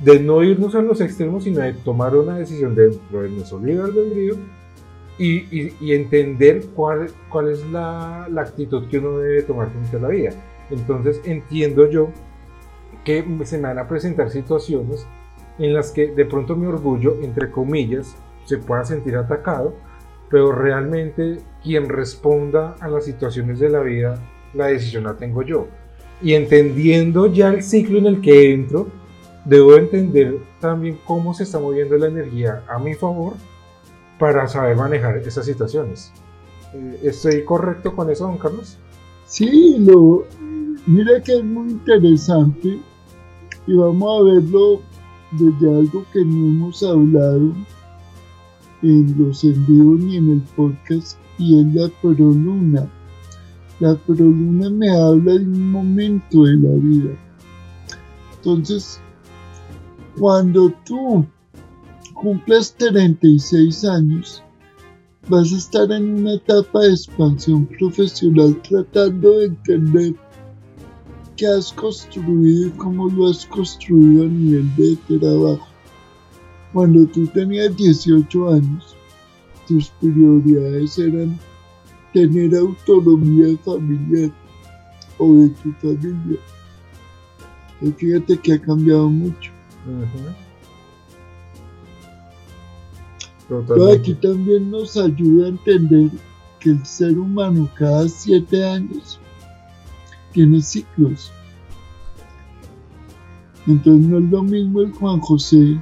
de 0.00 0.20
no 0.20 0.42
irnos 0.42 0.74
a 0.74 0.82
los 0.82 1.00
extremos, 1.00 1.44
sino 1.44 1.60
de 1.60 1.72
tomar 1.72 2.14
una 2.14 2.36
decisión 2.36 2.74
dentro 2.74 3.22
de 3.22 3.30
nuestro 3.30 3.58
libre 3.58 3.84
albedrío 3.84 4.36
y, 5.18 5.92
entender 5.92 6.66
cuál, 6.74 7.10
cuál 7.28 7.50
es 7.50 7.64
la, 7.70 8.28
la, 8.30 8.42
actitud 8.42 8.88
que 8.88 8.98
uno 8.98 9.18
debe 9.18 9.42
tomar 9.42 9.70
frente 9.70 9.96
a 9.96 10.00
la 10.00 10.08
vida. 10.08 10.30
Entonces 10.70 11.20
entiendo 11.24 11.88
yo 11.88 12.10
que 13.04 13.24
se 13.44 13.56
me 13.58 13.68
van 13.68 13.78
a 13.78 13.88
presentar 13.88 14.30
situaciones 14.30 15.06
en 15.58 15.72
las 15.72 15.90
que 15.90 16.08
de 16.08 16.24
pronto 16.26 16.56
mi 16.56 16.66
orgullo, 16.66 17.16
entre 17.22 17.50
comillas, 17.50 18.16
se 18.44 18.58
pueda 18.58 18.84
sentir 18.84 19.16
atacado, 19.16 19.74
pero 20.28 20.52
realmente 20.52 21.38
quien 21.62 21.88
responda 21.88 22.74
a 22.80 22.88
las 22.88 23.04
situaciones 23.04 23.58
de 23.58 23.70
la 23.70 23.80
vida, 23.80 24.20
la 24.54 24.66
decisión 24.66 25.04
la 25.04 25.16
tengo 25.16 25.42
yo. 25.42 25.66
Y 26.20 26.34
entendiendo 26.34 27.26
ya 27.26 27.48
el 27.48 27.62
ciclo 27.62 27.98
en 27.98 28.06
el 28.06 28.20
que 28.20 28.52
entro, 28.52 28.88
debo 29.44 29.76
entender 29.76 30.36
también 30.60 30.98
cómo 31.04 31.32
se 31.32 31.44
está 31.44 31.58
moviendo 31.58 31.96
la 31.96 32.08
energía 32.08 32.62
a 32.68 32.78
mi 32.78 32.94
favor 32.94 33.34
para 34.18 34.48
saber 34.48 34.76
manejar 34.76 35.18
esas 35.18 35.46
situaciones. 35.46 36.12
Eh, 36.74 37.00
¿Estoy 37.04 37.44
correcto 37.44 37.94
con 37.94 38.10
eso, 38.10 38.26
don 38.26 38.38
Carlos? 38.38 38.78
Sí, 39.26 39.76
lo, 39.78 40.24
mira 40.86 41.20
que 41.22 41.36
es 41.36 41.44
muy 41.44 41.70
interesante 41.72 42.80
y 43.66 43.76
vamos 43.76 44.20
a 44.20 44.24
verlo 44.24 44.80
desde 45.32 45.68
algo 45.68 46.04
que 46.12 46.24
no 46.24 46.46
hemos 46.46 46.82
hablado 46.82 47.52
en 48.82 49.14
los 49.18 49.42
envíos 49.42 50.00
ni 50.00 50.16
en 50.16 50.30
el 50.30 50.40
podcast 50.54 51.18
y 51.38 51.60
es 51.60 51.74
la 51.74 51.88
proluna. 52.00 52.88
La 53.80 53.94
proluna 53.94 54.70
me 54.70 54.90
habla 54.90 55.32
de 55.34 55.44
un 55.44 55.72
momento 55.72 56.44
de 56.44 56.56
la 56.56 56.70
vida. 56.76 57.10
Entonces, 58.36 59.00
cuando 60.18 60.72
tú 60.84 61.26
cumplas 62.16 62.74
36 62.74 63.84
años, 63.84 64.42
vas 65.28 65.52
a 65.52 65.56
estar 65.56 65.92
en 65.92 66.20
una 66.20 66.34
etapa 66.34 66.80
de 66.80 66.90
expansión 66.90 67.66
profesional 67.66 68.60
tratando 68.62 69.38
de 69.38 69.46
entender 69.46 70.14
qué 71.36 71.46
has 71.46 71.72
construido 71.72 72.68
y 72.68 72.70
cómo 72.72 73.08
lo 73.10 73.28
has 73.28 73.44
construido 73.46 74.24
a 74.24 74.26
nivel 74.26 74.76
de 74.76 75.18
trabajo. 75.18 75.68
Cuando 76.72 77.06
tú 77.06 77.26
tenías 77.28 77.76
18 77.76 78.48
años, 78.48 78.96
tus 79.68 79.88
prioridades 80.00 80.98
eran 80.98 81.38
tener 82.12 82.54
autonomía 82.56 83.56
familiar 83.58 84.30
o 85.18 85.32
de 85.34 85.48
tu 85.50 85.72
familia. 85.74 86.38
Y 87.82 87.90
fíjate 87.92 88.38
que 88.38 88.54
ha 88.54 88.60
cambiado 88.60 89.08
mucho. 89.10 89.52
Pero 93.48 93.92
aquí 93.92 94.14
también 94.14 94.70
nos 94.70 94.96
ayuda 94.96 95.46
a 95.46 95.50
entender 95.50 96.10
que 96.58 96.70
el 96.70 96.84
ser 96.84 97.18
humano 97.18 97.68
cada 97.76 98.08
siete 98.08 98.64
años 98.64 99.20
tiene 100.32 100.60
ciclos. 100.60 101.30
Entonces 103.66 104.08
no 104.08 104.18
es 104.18 104.24
lo 104.24 104.42
mismo 104.42 104.80
el 104.80 104.92
Juan 104.92 105.20
José 105.20 105.80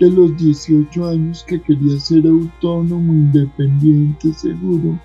de 0.00 0.10
los 0.10 0.36
18 0.36 1.08
años 1.08 1.44
que 1.46 1.60
quería 1.60 1.98
ser 1.98 2.26
autónomo, 2.26 3.12
independiente, 3.12 4.32
seguro, 4.32 4.98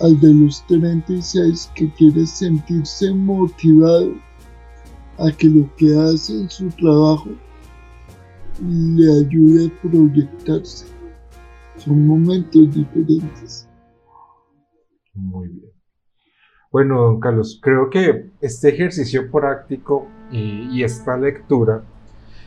al 0.00 0.18
de 0.20 0.34
los 0.34 0.66
36 0.66 1.70
que 1.74 1.90
quiere 1.94 2.26
sentirse 2.26 3.12
motivado 3.12 4.12
a 5.18 5.30
que 5.30 5.48
lo 5.48 5.74
que 5.76 5.94
hace 5.96 6.40
en 6.40 6.50
su 6.50 6.68
trabajo 6.70 7.30
le 8.62 9.26
ayude 9.26 9.66
a 9.66 9.88
proyectarse. 9.88 10.86
Son 11.76 12.06
momentos 12.06 12.74
diferentes. 12.74 13.68
Muy 15.14 15.48
bien. 15.48 15.72
Bueno, 16.70 17.02
don 17.02 17.20
Carlos, 17.20 17.60
creo 17.62 17.90
que 17.90 18.30
este 18.40 18.70
ejercicio 18.70 19.30
práctico 19.30 20.06
y, 20.30 20.82
esta 20.82 21.18
lectura, 21.18 21.82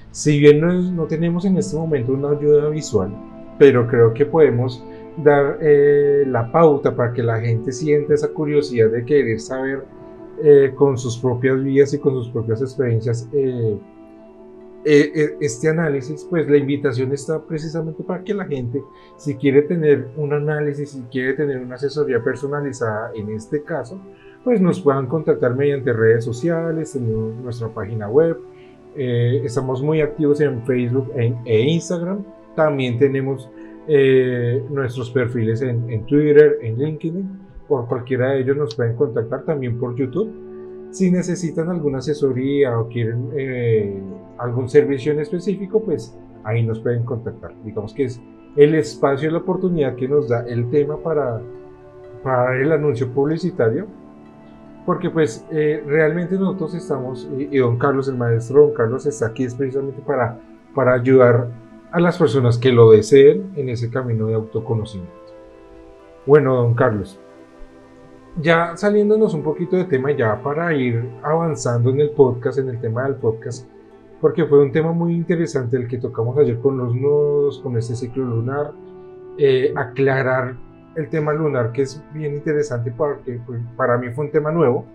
si 0.10 0.40
bien 0.40 0.96
no, 0.96 1.06
tenemos 1.06 1.46
en 1.46 1.58
este 1.58 1.78
momento 1.78 2.14
una 2.14 2.30
ayuda 2.30 2.70
visual, 2.70 3.16
pero 3.60 3.88
creo 3.88 4.14
que 4.14 4.26
podemos 4.26 4.84
dar 5.18 5.60
eh, 5.62 6.24
la 6.28 6.52
pauta 6.52 6.96
para 6.96 7.14
que 7.14 7.22
la 7.22 7.40
gente 7.40 7.72
sienta 7.72 8.16
esa 8.16 8.30
curiosidad 8.30 8.90
de 8.90 9.06
querer 9.06 9.40
saber 9.40 9.86
eh, 10.44 10.74
con 10.76 10.98
sus 10.98 11.18
propias 11.20 11.64
vías 11.64 11.94
y 11.94 12.00
con 12.00 12.14
sus 12.16 12.30
propias 12.30 12.62
experiencias 12.62 13.30
eh, 13.32 13.78
eh, 14.86 15.38
este 15.42 15.70
análisis, 15.70 16.26
pues 16.30 16.48
la 16.50 16.58
invitación 16.58 17.12
está 17.12 17.44
precisamente 17.44 18.04
para 18.04 18.24
que 18.24 18.34
la 18.34 18.46
gente, 18.46 18.82
si 19.18 19.36
quiere 19.36 19.64
tener 19.64 20.08
un 20.16 20.34
análisis, 20.34 20.92
si 20.92 21.02
quiere 21.12 21.34
tener 21.34 21.60
una 21.60 21.76
asesoría 21.76 22.24
personalizada 22.24 23.12
en 23.16 23.30
este 23.30 23.64
caso, 23.64 24.00
pues 24.44 24.62
nos 24.62 24.80
puedan 24.80 25.08
contactar 25.08 25.56
mediante 25.56 25.92
redes 25.92 26.24
sociales, 26.24 26.96
en 26.96 27.44
nuestra 27.44 27.70
página 27.70 28.08
web. 28.08 28.38
estamos 28.96 29.82
muy 29.82 30.02
activos 30.02 30.40
en 30.40 30.64
Facebook 30.66 31.12
e, 31.16 31.62
Instagram. 31.62 32.24
También 32.56 33.00
tenemos 33.00 33.50
nuestros 34.70 35.10
perfiles 35.10 35.62
en, 35.62 35.90
en 35.90 36.06
Twitter, 36.06 36.60
en 36.62 36.78
LinkedIn 36.78 37.46
por 37.68 37.88
cualquiera 37.88 38.32
de 38.32 38.42
ellos 38.42 38.58
nos 38.58 38.76
pueden 38.76 38.96
contactar 38.96 39.44
también 39.44 39.80
por 39.80 39.96
YouTube. 39.96 40.45
Si 40.96 41.12
necesitan 41.12 41.68
alguna 41.68 41.98
asesoría 41.98 42.80
o 42.80 42.88
quieren 42.88 43.30
eh, 43.36 44.02
algún 44.38 44.70
servicio 44.70 45.12
en 45.12 45.20
específico, 45.20 45.84
pues 45.84 46.18
ahí 46.46 46.64
nos 46.64 46.80
pueden 46.80 47.04
contactar. 47.04 47.54
Digamos 47.66 47.94
que 47.94 48.06
es 48.06 48.22
el 48.56 48.76
espacio 48.76 49.28
y 49.28 49.34
la 49.34 49.40
oportunidad 49.40 49.96
que 49.96 50.08
nos 50.08 50.30
da 50.30 50.48
el 50.48 50.70
tema 50.70 50.96
para, 50.96 51.42
para 52.24 52.56
el 52.62 52.72
anuncio 52.72 53.10
publicitario. 53.10 53.88
Porque 54.86 55.10
pues 55.10 55.46
eh, 55.52 55.84
realmente 55.86 56.36
nosotros 56.36 56.74
estamos, 56.76 57.30
y, 57.38 57.58
don 57.58 57.78
Carlos, 57.78 58.08
el 58.08 58.16
maestro 58.16 58.62
don 58.62 58.74
Carlos, 58.74 59.06
está 59.06 59.26
aquí 59.28 59.44
es 59.44 59.54
precisamente 59.54 60.02
para, 60.02 60.40
para 60.74 60.94
ayudar 60.94 61.50
a 61.92 62.00
las 62.00 62.18
personas 62.18 62.58
que 62.58 62.72
lo 62.72 62.92
deseen 62.92 63.52
en 63.58 63.68
ese 63.68 63.90
camino 63.90 64.28
de 64.28 64.36
autoconocimiento. 64.36 65.14
Bueno, 66.26 66.56
don 66.56 66.74
Carlos, 66.74 67.20
ya 68.42 68.76
saliéndonos 68.76 69.34
un 69.34 69.44
poquito 69.44 69.78
de 69.78 69.86
tema 69.86 70.12
ya 70.12 70.42
para 70.42 70.74
ir 70.74 71.10
avanzando 71.24 71.90
en 71.90 72.02
el 72.02 72.10
podcast, 72.12 72.60
en 72.60 72.70
el 72.70 72.80
tema 72.80 73.04
del 73.04 73.16
podcast, 73.16 73.68
porque 74.20 74.46
fue 74.46 74.62
un 74.62 74.72
tema 74.72 74.92
muy 74.92 75.14
interesante 75.14 75.78
el 75.78 75.88
que 75.88 75.98
tocamos 75.98 76.38
ayer 76.38 76.60
con 76.60 76.78
los 76.78 76.94
nodos, 76.94 77.60
con 77.60 77.78
este 77.78 77.96
ciclo 77.96 78.26
lunar, 78.26 78.72
eh, 79.38 79.74
aclarar 79.76 80.56
el 80.96 81.10
tema 81.10 81.34
lunar 81.34 81.72
que 81.72 81.84
es 81.84 82.02
bien 82.14 82.36
interesante 82.36 82.92
porque 82.92 83.40
para 83.76 83.98
mí 83.98 84.10
fue 84.10 84.26
un 84.26 84.32
tema 84.32 84.52
nuevo, 84.52 84.86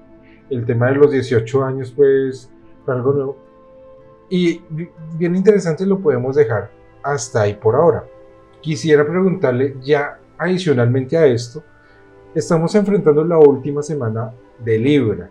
el 0.48 0.64
tema 0.66 0.88
de 0.88 0.96
los 0.96 1.12
18 1.12 1.64
años 1.64 1.92
pues 1.94 2.50
fue 2.84 2.94
algo 2.94 3.12
nuevo 3.12 3.50
y 4.28 4.62
bien 5.18 5.34
interesante 5.34 5.84
lo 5.84 5.98
podemos 5.98 6.36
dejar 6.36 6.70
hasta 7.02 7.42
ahí 7.42 7.54
por 7.54 7.74
ahora. 7.74 8.04
Quisiera 8.60 9.06
preguntarle 9.06 9.76
ya 9.82 10.18
adicionalmente 10.38 11.16
a 11.16 11.26
esto, 11.26 11.62
Estamos 12.32 12.72
enfrentando 12.76 13.24
la 13.24 13.38
última 13.38 13.82
semana 13.82 14.32
de 14.64 14.78
Libra. 14.78 15.30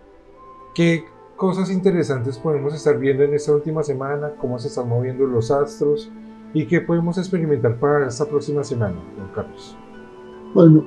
¿Qué 0.76 1.06
cosas 1.38 1.72
interesantes 1.72 2.38
podemos 2.38 2.74
estar 2.74 3.00
viendo 3.00 3.24
en 3.24 3.34
esta 3.34 3.54
última 3.54 3.84
semana? 3.84 4.34
¿Cómo 4.38 4.60
se 4.60 4.68
están 4.68 4.90
moviendo 4.90 5.26
los 5.26 5.50
astros? 5.50 6.12
¿Y 6.54 6.66
qué 6.66 6.82
podemos 6.82 7.18
experimentar 7.18 7.80
para 7.80 8.08
esta 8.08 8.26
próxima 8.26 8.66
semana, 8.66 8.98
don 9.18 9.30
Carlos? 9.34 9.78
Bueno, 10.54 10.84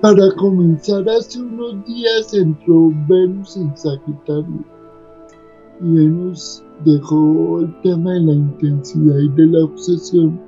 para 0.00 0.34
comenzar, 0.36 1.06
hace 1.10 1.42
unos 1.42 1.84
días 1.84 2.32
entró 2.32 2.90
Venus 3.06 3.54
en 3.58 3.76
Sagitario. 3.76 4.64
Venus 5.80 6.64
dejó 6.86 7.60
el 7.60 7.80
tema 7.82 8.14
de 8.14 8.20
la 8.20 8.32
intensidad 8.32 9.18
y 9.18 9.28
de 9.28 9.46
la 9.46 9.64
obsesión 9.64 10.40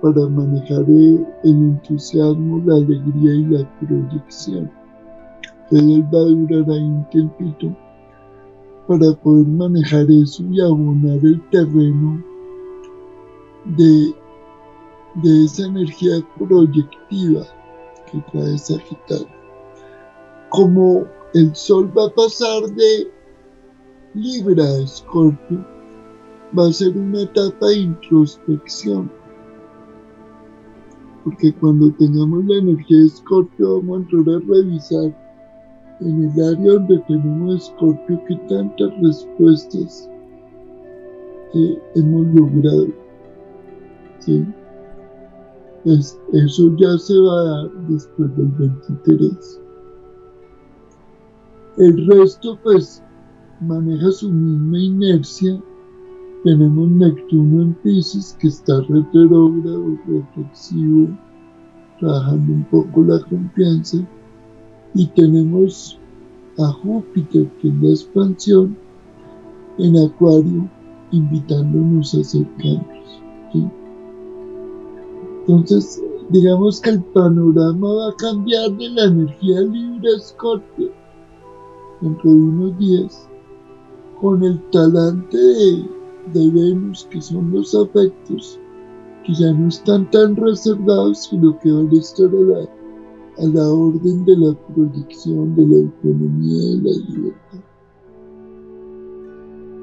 para 0.00 0.26
manejar 0.28 0.84
el, 0.88 1.26
entusiasmo, 1.44 2.62
la 2.64 2.76
alegría 2.76 3.34
y 3.34 3.44
la 3.44 3.78
proyección. 3.80 4.70
Él 5.70 6.04
va 6.12 6.18
a 6.18 6.24
durar 6.24 6.70
ahí 6.70 6.82
un 6.82 7.08
tiempito 7.10 7.76
para 8.88 9.12
poder 9.22 9.46
manejar 9.46 10.06
eso 10.10 10.42
y 10.50 10.60
abonar 10.60 11.18
el 11.22 11.40
terreno 11.50 12.24
de, 13.76 14.14
de 15.22 15.44
esa 15.44 15.66
energía 15.66 16.26
proyectiva 16.38 17.44
que 18.10 18.18
trae 18.32 18.58
Sagitario. 18.58 19.28
Como 20.48 21.04
el 21.34 21.54
sol 21.54 21.96
va 21.96 22.06
a 22.06 22.14
pasar 22.14 22.62
de 22.74 23.10
Libra 24.14 24.64
a 24.64 24.82
Escorpio, 24.82 25.64
va 26.58 26.66
a 26.66 26.72
ser 26.72 26.96
una 26.96 27.22
etapa 27.22 27.66
de 27.68 27.78
introspección. 27.78 29.19
Porque 31.24 31.52
cuando 31.54 31.92
tengamos 31.92 32.44
la 32.46 32.58
energía 32.58 32.98
de 32.98 33.06
Escorpio 33.06 33.80
vamos 33.80 33.98
a 33.98 34.16
entrar 34.16 34.36
a 34.36 34.40
revisar 34.46 35.14
en 36.00 36.24
el 36.24 36.44
área 36.44 36.72
donde 36.72 36.98
tenemos 37.06 37.64
Escorpio 37.64 38.22
qué 38.26 38.36
tantas 38.48 38.90
respuestas 39.02 40.10
hemos 41.94 42.26
logrado. 42.34 42.86
eso 46.32 46.76
ya 46.76 46.98
se 46.98 47.18
va 47.18 47.40
a 47.40 47.44
dar 47.44 47.70
después 47.88 48.36
del 48.36 48.48
23. 48.48 49.60
El 51.78 52.06
resto 52.06 52.58
pues 52.62 53.02
maneja 53.60 54.10
su 54.10 54.30
misma 54.30 54.78
inercia. 54.78 55.60
Tenemos 56.42 56.88
Neptuno 56.88 57.62
en 57.62 57.74
Pisces 57.74 58.36
que 58.40 58.48
está 58.48 58.80
retrógrado, 58.88 59.98
reflexivo, 60.06 61.08
trabajando 61.98 62.52
un 62.52 62.64
poco 62.64 63.02
la 63.02 63.20
confianza. 63.20 63.98
Y 64.94 65.06
tenemos 65.08 65.98
a 66.58 66.72
Júpiter, 66.72 67.46
que 67.60 67.68
es 67.68 67.74
la 67.74 67.90
expansión, 67.90 68.76
en 69.78 69.96
Acuario, 69.98 70.68
invitándonos 71.10 72.14
a 72.14 72.20
hacer 72.20 72.46
cambios. 72.56 73.00
Entonces, 75.46 76.02
digamos 76.30 76.80
que 76.80 76.90
el 76.90 77.02
panorama 77.02 77.92
va 77.92 78.10
a 78.10 78.16
cambiar 78.16 78.70
de 78.76 78.88
la 78.90 79.04
energía 79.04 79.60
libre 79.60 80.08
Scorpio 80.20 80.90
dentro 82.00 82.30
de 82.30 82.36
unos 82.36 82.78
días 82.78 83.28
con 84.20 84.42
el 84.44 84.60
talante 84.70 85.36
de, 85.36 85.99
Venus, 86.34 87.06
que 87.10 87.20
son 87.20 87.52
los 87.52 87.74
afectos, 87.74 88.60
que 89.24 89.34
ya 89.34 89.52
no 89.52 89.68
están 89.68 90.10
tan 90.10 90.36
reservados, 90.36 91.24
sino 91.24 91.58
que 91.58 91.70
van 91.72 91.88
a 91.88 91.98
estar 91.98 92.26
a 92.26 93.42
la, 93.46 93.68
orden 93.68 94.24
de 94.24 94.36
la 94.36 94.54
proyección, 94.74 95.54
de 95.56 95.66
la 95.66 95.76
autonomía 95.76 96.62
y 96.62 96.80
la 96.80 96.90
libertad. 97.08 97.60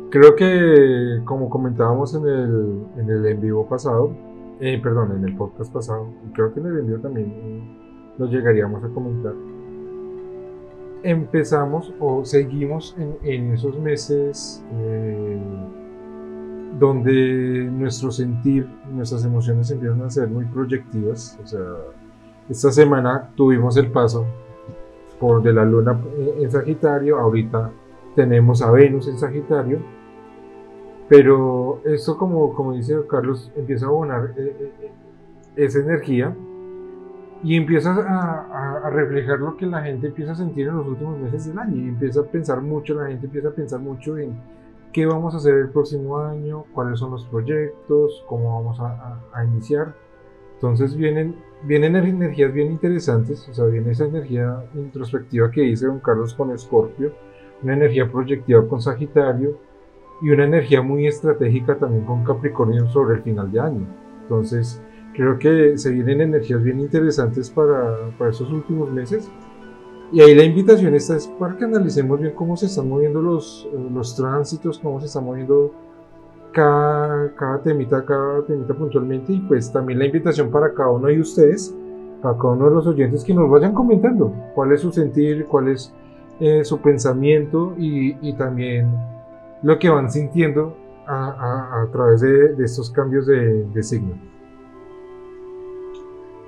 Creo 0.10 0.36
que, 0.36 1.22
como 1.26 1.50
comentábamos 1.50 2.14
en 2.16 2.26
el, 2.26 2.84
en 2.98 3.10
el 3.10 3.26
en 3.26 3.42
vivo 3.42 3.68
pasado, 3.68 4.16
eh, 4.60 4.80
perdón, 4.82 5.12
en 5.18 5.24
el 5.26 5.36
podcast 5.36 5.72
pasado, 5.72 6.08
creo 6.34 6.54
que 6.54 6.60
en 6.60 6.66
el 6.66 6.80
envío 6.80 7.00
también 7.00 7.78
lo 8.18 8.26
llegaríamos 8.26 8.84
a 8.84 8.88
comentar. 8.90 9.34
Empezamos 11.04 11.94
o 12.00 12.26
seguimos 12.26 12.96
en, 13.22 13.54
esos 13.54 13.78
meses 13.80 14.64
eh, 14.74 15.40
donde 16.80 17.70
nuestro 17.72 18.12
sentir, 18.12 18.68
nuestras 18.92 19.26
emociones 19.26 19.70
empiezan 19.72 20.02
a 20.02 20.10
ser 20.10 20.28
muy 20.28 20.46
proyectivas. 20.46 21.40
O 21.44 21.48
sea, 21.48 21.62
esta 22.50 22.72
semana 22.72 23.30
tuvimos 23.36 23.78
el 23.78 23.92
paso 23.92 24.26
por 25.20 25.42
de 25.42 25.54
la 25.54 25.66
luna 25.66 26.00
en 26.40 26.52
Sagitario, 26.52 27.18
ahorita 27.18 27.72
tenemos 28.16 28.62
a 28.62 28.72
Venus 28.72 29.08
en 29.08 29.18
Sagitario 29.18 29.80
pero 31.10 31.82
esto, 31.86 32.18
como, 32.18 32.54
como 32.54 32.74
dice 32.74 32.96
Carlos, 33.10 33.52
empieza 33.56 33.86
a 33.86 33.90
abonar 33.90 34.34
eh, 34.38 34.56
eh, 34.60 34.72
eh, 34.82 34.92
esa 35.56 35.80
energía 35.80 36.36
y 37.44 37.56
empieza 37.56 37.92
a, 37.92 38.90
reflejar 38.90 39.40
lo 39.40 39.56
que 39.56 39.66
la 39.66 39.84
gente 39.84 40.08
empieza 40.08 40.32
a 40.32 40.36
sentir 40.36 40.68
en 40.68 40.78
los 40.78 40.88
últimos 40.88 41.20
meses 41.20 41.46
del 41.48 41.60
año 41.60 41.76
y 41.76 41.90
empieza 41.90 42.22
a 42.22 42.24
pensar 42.24 42.62
mucho, 42.62 42.96
la 42.96 43.08
gente 43.08 43.28
empieza 43.28 43.50
a 43.50 43.52
pensar 43.52 43.80
mucho 43.80 44.18
en 44.18 44.36
qué 44.94 45.06
vamos 45.06 45.34
a 45.34 45.38
hacer 45.38 45.56
el 45.56 45.70
próximo 45.70 46.18
año, 46.18 46.66
cuáles 46.74 47.00
son 47.00 47.12
los 47.12 47.26
proyectos, 47.26 48.24
cómo 48.28 48.62
vamos 48.62 48.80
a, 48.80 49.44
iniciar. 49.44 49.94
Entonces 50.56 50.96
vienen, 50.96 51.36
vienen 51.64 51.96
energías 51.96 52.52
bien 52.52 52.72
interesantes, 52.72 53.48
o 53.48 53.54
sea, 53.54 53.66
viene 53.66 53.92
esa 53.92 54.06
energía 54.06 54.64
introspectiva 54.74 55.52
que 55.52 55.62
dice 55.62 55.86
don 55.86 56.00
Carlos 56.00 56.34
con 56.34 56.52
Escorpio, 56.52 57.14
una 57.62 57.74
energía 57.74 58.12
proyectiva 58.12 58.68
con 58.68 58.82
Sagitario, 58.82 59.58
y 60.22 60.30
una 60.30 60.46
energía 60.46 60.82
muy 60.82 61.08
estratégica 61.08 61.78
también 61.78 62.06
con 62.06 62.24
Capricornio 62.24 62.88
sobre 62.88 63.18
el 63.18 63.24
final 63.24 63.52
de 63.52 63.60
año. 63.60 63.88
Entonces, 64.24 64.82
creo 65.14 65.38
que 65.38 65.78
se 65.78 65.92
vienen 65.92 66.22
energías 66.22 66.64
bien 66.64 66.80
interesantes 66.80 67.50
para, 67.50 68.10
para 68.18 68.32
esos 68.32 68.52
últimos 68.52 68.92
meses. 68.92 69.30
Y 70.12 70.22
ahí 70.22 70.34
la 70.36 70.44
invitación 70.44 70.96
esta 70.96 71.18
es 71.18 71.28
para 71.28 71.58
que 71.58 71.66
analicemos 71.66 72.20
bien 72.20 72.34
cómo 72.34 72.56
se 72.56 72.68
están 72.68 72.88
moviendo 72.88 73.22
los, 73.22 73.68
eh, 73.74 73.90
los 73.94 74.16
tránsitos, 74.16 74.80
cómo 74.80 75.00
se 75.00 75.08
está 75.08 75.20
moviendo 75.20 75.74
cada, 76.54 77.34
cada 77.36 77.62
temita, 77.62 78.06
cada 78.06 78.46
temita 78.46 78.74
puntualmente. 78.74 79.34
Y 79.34 79.40
pues 79.42 79.72
también 79.72 80.00
la 80.00 80.06
invitación 80.06 80.50
para 80.50 80.74
cada 80.74 80.92
uno 80.92 81.08
de 81.08 81.20
ustedes, 81.20 81.76
para 82.22 82.38
cada 82.38 82.54
uno 82.54 82.70
de 82.70 82.76
los 82.76 82.88
oyentes 82.88 83.24
que 83.24 83.34
nos 83.34 83.50
vayan 83.50 83.74
comentando 83.74 84.34
cuál 84.56 84.72
es 84.72 84.82
su 84.82 84.92
sentir, 84.92 85.46
cuál 85.46 85.68
es 85.70 85.94
eh, 86.40 86.64
su 86.64 86.80
pensamiento 86.80 87.74
y, 87.78 88.16
y 88.22 88.34
también 88.34 88.90
lo 89.64 89.78
que 89.78 89.90
van 89.90 90.10
sintiendo 90.10 90.76
a, 91.08 91.88
través 91.92 92.22
de, 92.22 92.64
estos 92.64 92.92
cambios 92.92 93.26
de, 93.28 93.64
de 93.64 93.84
signo. 93.84 94.16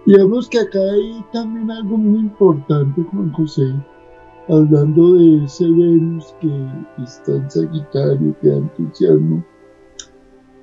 Digamos 0.09 0.49
que 0.49 0.57
acá 0.57 0.79
hay 0.79 1.23
también 1.31 1.69
algo 1.69 1.95
muy 1.95 2.21
importante, 2.21 3.03
Juan 3.11 3.31
José, 3.31 3.75
hablando 4.47 5.13
de 5.13 5.45
ese 5.45 5.65
Venus 5.65 6.33
que 6.41 6.49
está 7.03 7.35
en 7.35 7.51
Sagitario, 7.51 8.35
que 8.41 8.49
da 8.49 8.57
entusiasmo. 8.57 9.45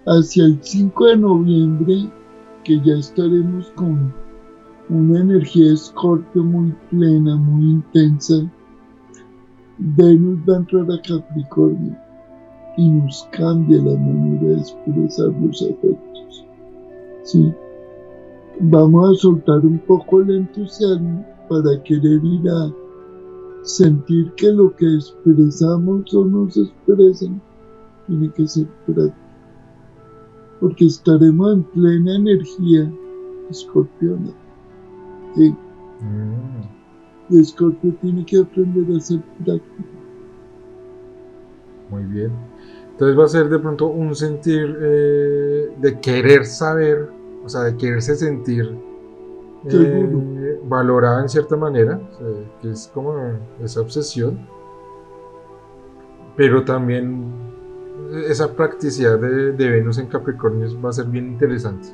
Hacia 0.09 0.47
el 0.47 0.59
5 0.61 1.05
de 1.05 1.17
noviembre, 1.19 2.11
que 2.65 2.81
ya 2.81 2.95
estaremos 2.95 3.71
con 3.77 4.13
una 4.89 5.21
energía 5.21 5.75
escorpio 5.75 6.43
muy 6.43 6.75
plena, 6.91 7.37
muy 7.37 7.71
intensa, 7.71 8.51
Venus 9.79 10.41
va 10.41 10.55
a 10.55 10.57
entrar 10.57 10.91
a 10.91 11.03
Capricornio 11.03 11.97
y 12.79 12.91
nos 12.91 13.29
cambia 13.31 13.79
la 13.79 13.97
manera 13.97 14.43
de 14.43 14.55
expresar 14.57 15.29
los 15.41 15.63
afectos. 15.63 16.45
¿sí? 17.23 17.55
Vamos 18.61 19.11
a 19.11 19.21
soltar 19.21 19.59
un 19.61 19.79
poco 19.81 20.23
el 20.23 20.31
entusiasmo 20.31 21.25
para 21.49 21.83
querer 21.83 22.25
ir 22.25 22.49
a 22.49 22.73
sentir 23.63 24.33
que 24.37 24.51
lo 24.53 24.75
que 24.77 24.95
expresamos 24.95 26.15
o 26.15 26.25
nos 26.25 26.57
expresan 26.57 27.41
tiene 28.07 28.31
que 28.33 28.47
ser 28.47 28.67
práctico. 28.87 29.17
Porque 30.61 30.87
estaremos 30.87 31.53
en 31.53 31.63
plena 31.65 32.17
energía 32.17 32.91
escorpiona. 33.51 34.33
¿sí? 35.35 35.55
Mm. 36.01 37.37
Escorpio 37.39 37.95
tiene 38.01 38.25
que 38.25 38.39
aprender 38.39 38.97
a 38.97 39.01
ser 39.01 39.21
práctico. 39.45 39.89
Muy 41.91 42.05
bien. 42.05 42.33
Entonces 42.93 43.19
va 43.19 43.25
a 43.25 43.29
ser 43.29 43.49
de 43.49 43.59
pronto 43.59 43.87
un 43.87 44.15
sentir 44.15 44.77
eh, 44.81 45.69
de 45.79 46.01
querer 46.01 46.45
saber, 46.45 47.11
o 47.47 47.49
sea, 47.49 47.63
de 47.63 47.77
quererse 47.77 48.17
sentir 48.17 48.77
eh, 49.71 50.61
valorada 50.65 51.23
en 51.23 51.29
cierta 51.29 51.57
manera, 51.57 52.01
que 52.61 52.71
es 52.71 52.91
como 52.93 53.15
esa 53.63 53.81
obsesión, 53.81 54.39
pero 56.37 56.65
también 56.65 57.25
esa 58.29 58.53
practicidad 58.53 59.19
de, 59.19 59.53
de 59.53 59.71
Venus 59.71 59.99
en 59.99 60.09
Capricornio 60.09 60.69
va 60.83 60.91
a 60.91 60.93
ser 60.93 61.07
bien 61.07 61.29
interesante. 61.29 61.89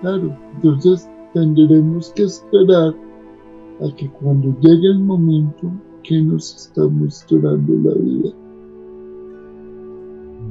Claro, 0.00 0.36
entonces 0.54 1.10
tendremos 1.34 2.12
que 2.14 2.22
esperar 2.22 2.94
a 3.80 3.96
que 3.96 4.08
cuando 4.12 4.54
llegue 4.60 4.88
el 4.88 5.00
momento 5.00 5.70
que 6.04 6.22
nos 6.22 6.54
está 6.54 6.86
mostrando 6.86 7.72
la 7.82 7.94
vida 7.94 8.30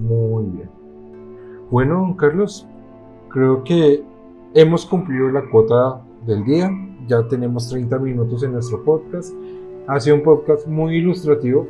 muy 0.08 0.45
bien. 0.51 0.69
Bueno, 1.71 2.15
Carlos, 2.17 2.67
creo 3.35 3.65
que 3.65 4.01
hemos 4.53 4.85
cumplido 4.85 5.29
la 5.29 5.41
cuota 5.49 6.01
del 6.25 6.45
día. 6.45 6.71
Ya 7.05 7.27
tenemos 7.27 7.69
30 7.69 7.99
minutos 7.99 8.41
en 8.43 8.53
nuestro 8.53 8.81
podcast. 8.81 9.35
Ha 9.87 9.99
sido 9.99 10.15
un 10.15 10.23
podcast 10.23 10.65
muy 10.65 10.95
ilustrativo, 10.95 11.67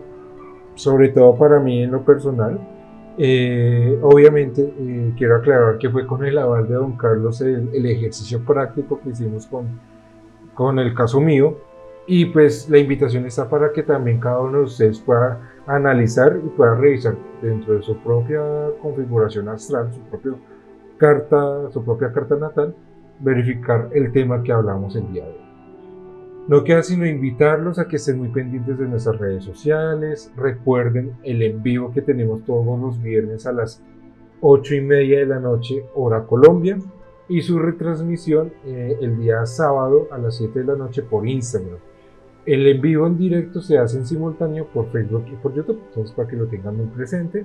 sobre 0.75 1.09
todo 1.09 1.35
para 1.35 1.59
mí 1.59 1.81
en 1.81 1.91
lo 1.91 2.05
personal. 2.05 2.59
Eh, 3.17 3.97
obviamente, 4.03 4.61
eh, 4.77 5.13
quiero 5.17 5.37
aclarar 5.37 5.79
que 5.79 5.89
fue 5.89 6.05
con 6.05 6.23
el 6.23 6.37
aval 6.37 6.67
de 6.67 6.75
don 6.75 6.95
Carlos 6.97 7.41
el, 7.41 7.85
ejercicio 7.87 8.45
práctico 8.45 8.99
que 9.01 9.09
hicimos 9.09 9.47
con, 9.47 9.65
con 10.53 10.77
el 10.77 10.93
caso 10.93 11.19
mío. 11.19 11.57
Y 12.05 12.25
pues 12.25 12.69
la 12.69 12.77
invitación 12.77 13.25
está 13.25 13.49
para 13.49 13.71
que 13.73 13.81
también 13.81 14.19
cada 14.19 14.39
uno 14.39 14.59
de 14.59 14.63
ustedes 14.65 14.99
pueda 14.99 15.41
analizar 15.65 16.39
y 16.45 16.47
pueda 16.49 16.75
revisar 16.75 17.15
dentro 17.41 17.73
de 17.73 17.81
su 17.81 17.97
propia 18.03 18.43
configuración 18.83 19.49
astral, 19.49 19.91
su 19.91 19.99
propia 20.01 20.33
carta, 20.97 21.71
su 21.71 21.83
propia 21.83 22.11
carta 22.11 22.35
natal, 22.35 22.75
verificar 23.19 23.89
el 23.93 24.11
tema 24.11 24.43
que 24.43 24.51
hablamos 24.51 24.95
el 24.95 25.11
día 25.11 25.23
de 25.25 25.31
hoy. 25.31 25.45
No 26.47 26.63
queda 26.63 26.83
sino 26.83 27.07
invitarlos 27.07 27.79
a 27.79 27.87
que 27.87 27.95
estén 27.95 28.19
muy 28.19 28.29
pendientes 28.29 28.77
de 28.77 28.87
nuestras 28.87 29.17
redes 29.17 29.43
sociales. 29.43 30.31
Recuerden 30.35 31.13
el 31.23 31.41
en 31.41 31.63
vivo 31.63 31.91
que 31.91 32.03
tenemos 32.03 32.43
todos 32.45 32.79
los 32.79 33.01
viernes 33.01 33.47
a 33.47 33.51
las 33.51 33.81
8 34.41 34.75
y 34.75 34.81
media 34.81 35.19
de 35.19 35.25
la 35.25 35.39
noche, 35.39 35.85
hora 35.95 36.27
Colombia, 36.27 36.77
y 37.27 37.41
su 37.41 37.57
retransmisión 37.57 38.53
eh, 38.63 38.95
el 39.01 39.17
día 39.17 39.43
sábado 39.47 40.07
a 40.11 40.19
las 40.19 40.37
7 40.37 40.59
de 40.59 40.65
la 40.65 40.75
noche 40.75 41.01
por 41.01 41.27
Instagram. 41.27 41.79
El 42.45 42.67
en 42.67 42.79
vivo 42.79 43.07
en 43.07 43.17
directo 43.17 43.59
se 43.59 43.79
hace 43.79 43.97
en 43.97 44.05
simultáneo 44.05 44.67
por 44.67 44.91
Facebook 44.91 45.25
y 45.31 45.35
por 45.37 45.55
YouTube, 45.55 45.81
entonces 45.87 46.15
para 46.15 46.27
que 46.27 46.35
lo 46.35 46.45
tengan 46.45 46.77
muy 46.77 46.85
presente. 46.87 47.43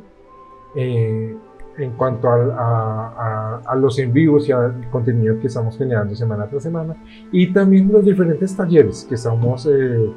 Eh, 0.76 1.34
en 1.80 1.92
cuanto 1.92 2.28
a, 2.28 3.74
los 3.76 3.98
en 3.98 4.12
vivos 4.12 4.48
y 4.48 4.52
al 4.52 4.88
contenido 4.90 5.38
que 5.40 5.46
estamos 5.46 5.76
generando 5.78 6.14
semana 6.14 6.46
tras 6.46 6.62
semana 6.62 6.94
y 7.32 7.52
también 7.52 7.90
los 7.90 8.04
diferentes 8.04 8.54
talleres 8.54 9.06
que 9.08 9.14
estamos 9.14 9.66
eh, 9.66 10.10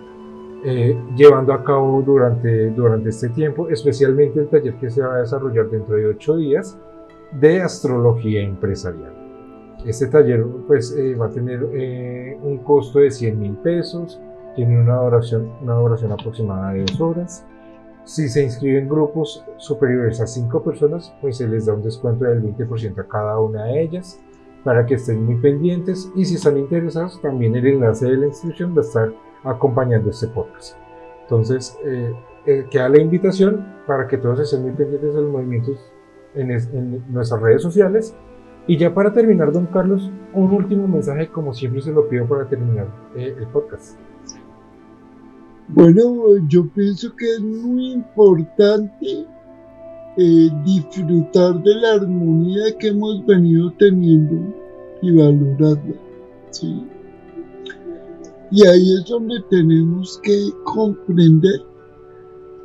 eh, 0.65 0.97
llevando 1.15 1.54
a 1.54 1.63
cabo 1.63 2.02
durante, 2.02 2.69
durante 2.71 3.10
este 3.10 3.30
tiempo, 3.30 3.69
especialmente 3.69 4.39
el 4.39 4.47
taller 4.47 4.76
que 4.76 4.89
se 4.89 5.02
va 5.02 5.15
a 5.15 5.19
desarrollar 5.19 5.69
dentro 5.69 5.95
de 5.95 6.08
ocho 6.08 6.36
días 6.38 6.78
de 7.39 7.62
astrología 7.62 8.41
empresarial. 8.41 9.13
Este 9.86 10.08
taller 10.08 10.45
pues, 10.67 10.95
eh, 10.97 11.15
va 11.15 11.28
a 11.28 11.30
tener 11.30 11.63
un 12.41 12.58
costo 12.60 12.99
de 12.99 13.12
100 13.12 13.39
mil 13.39 13.54
pesos, 13.58 14.19
tiene 14.56 14.80
una 14.80 14.97
duración, 14.97 15.49
una 15.62 15.76
duración 15.76 16.12
aproximada 16.12 16.73
de 16.73 16.82
dos 16.82 17.02
horas 17.02 17.45
si 18.05 18.27
se 18.27 18.43
inscriben 18.43 18.89
grupos 18.89 19.45
superiores 19.57 20.19
a 20.19 20.27
5 20.27 20.63
personas, 20.63 21.13
pues 21.21 21.37
se 21.37 21.47
les 21.47 21.65
da 21.65 21.73
un 21.73 21.81
descuento 21.81 22.25
del 22.25 22.43
20% 22.43 22.99
a 22.99 23.07
cada 23.07 23.39
una 23.39 23.65
de 23.65 23.81
ellas 23.81 24.19
para 24.63 24.85
que 24.85 24.95
estén 24.95 25.25
muy 25.25 25.35
pendientes 25.35 26.11
y 26.15 26.25
si 26.25 26.35
están 26.35 26.57
interesados 26.57 27.21
también 27.21 27.55
el 27.55 27.67
enlace 27.67 28.05
de 28.05 28.17
la 28.17 28.27
inscripción 28.27 28.75
va 28.75 28.81
a 28.81 28.85
estar 28.85 29.13
acompañando 29.43 30.09
este 30.09 30.27
podcast. 30.27 30.77
Entonces 31.23 31.77
eh, 31.85 32.13
eh, 32.45 32.65
queda 32.69 32.89
la 32.89 33.01
invitación 33.01 33.65
para 33.87 34.07
que 34.07 34.17
todos 34.17 34.39
estén 34.39 34.63
muy 34.63 34.71
pendientes 34.71 35.13
de 35.13 35.21
los 35.21 35.31
movimientos 35.31 35.91
en, 36.35 37.03
nuestras 37.11 37.41
redes 37.41 37.61
sociales. 37.61 38.15
Y 38.65 38.77
ya 38.77 38.93
para 38.93 39.11
terminar, 39.11 39.51
don 39.51 39.65
Carlos, 39.67 40.09
un 40.33 40.51
último 40.53 40.87
mensaje 40.87 41.27
como 41.27 41.53
siempre 41.53 41.81
se 41.81 41.91
lo 41.91 42.07
pido 42.07 42.25
para 42.25 42.47
terminar 42.47 42.87
eh, 43.15 43.35
el 43.37 43.47
podcast. 43.47 43.97
Bueno, 45.75 46.38
yo 46.49 46.69
pienso 46.69 47.15
que 47.15 47.33
es 47.33 47.39
muy 47.41 47.93
importante 47.93 49.25
eh, 50.17 50.49
disfrutar 50.63 51.63
de 51.63 51.75
la 51.75 51.93
armonía 51.93 52.77
que 52.77 52.89
hemos 52.89 53.25
venido 53.25 53.73
teniendo 53.79 54.53
y 55.01 55.15
valorarla. 55.15 55.95
¿sí? 56.51 56.86
Y 58.51 58.67
ahí 58.67 58.93
es 58.99 59.05
donde 59.09 59.41
tenemos 59.49 60.19
que 60.21 60.49
comprender 60.63 61.59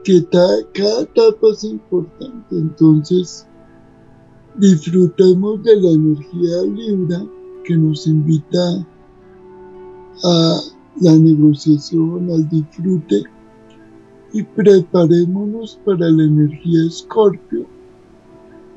que 0.05 0.23
cada 0.27 1.01
etapa 1.01 1.49
es 1.53 1.65
importante. 1.65 2.59
Entonces, 2.59 3.47
disfrutemos 4.57 5.63
de 5.63 5.81
la 5.81 5.91
energía 5.93 6.63
libra 6.75 7.25
que 7.65 7.75
nos 7.75 8.07
invita 8.07 8.87
a 10.25 10.61
la 11.01 11.13
negociación, 11.17 12.31
al 12.31 12.49
disfrute 12.49 13.23
y 14.33 14.43
preparémonos 14.43 15.81
para 15.85 16.09
la 16.11 16.25
energía 16.25 16.87
Escorpio, 16.87 17.67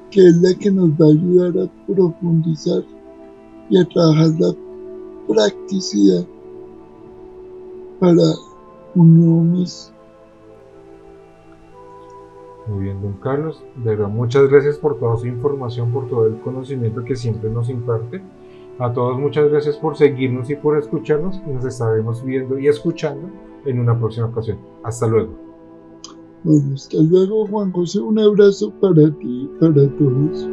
que 0.09 0.27
es 0.27 0.41
la 0.41 0.53
que 0.55 0.71
nos 0.71 0.91
va 0.91 1.05
a 1.05 1.09
ayudar 1.09 1.63
a 1.65 1.85
profundizar 1.85 2.83
y 3.69 3.77
a 3.77 3.85
trabajar 3.85 4.29
la 4.39 4.53
practicidad 5.27 6.25
para 7.99 8.23
un 8.95 9.19
nuevo 9.19 9.43
mes. 9.43 9.93
Muy 12.67 12.85
bien, 12.85 13.01
don 13.01 13.13
Carlos. 13.13 13.63
De 13.83 13.95
verdad, 13.95 14.09
muchas 14.09 14.49
gracias 14.49 14.77
por 14.77 14.99
toda 14.99 15.17
su 15.17 15.27
información, 15.27 15.91
por 15.91 16.07
todo 16.07 16.27
el 16.27 16.39
conocimiento 16.41 17.03
que 17.03 17.15
siempre 17.15 17.49
nos 17.49 17.69
imparte. 17.69 18.21
A 18.81 18.91
todos 18.91 19.19
muchas 19.19 19.47
gracias 19.51 19.77
por 19.77 19.95
seguirnos 19.95 20.49
y 20.49 20.55
por 20.55 20.75
escucharnos 20.75 21.39
nos 21.45 21.63
estaremos 21.63 22.25
viendo 22.25 22.57
y 22.57 22.67
escuchando 22.67 23.29
en 23.63 23.77
una 23.77 23.97
próxima 23.97 24.25
ocasión. 24.25 24.57
Hasta 24.83 25.05
luego. 25.05 25.37
Bueno, 26.43 26.73
hasta 26.73 26.97
luego 26.97 27.45
Juan 27.45 27.71
José, 27.73 27.99
un 27.99 28.17
abrazo 28.17 28.73
para 28.81 29.15
ti 29.19 29.43
y 29.43 29.59
para 29.59 29.87
todos. 29.97 30.49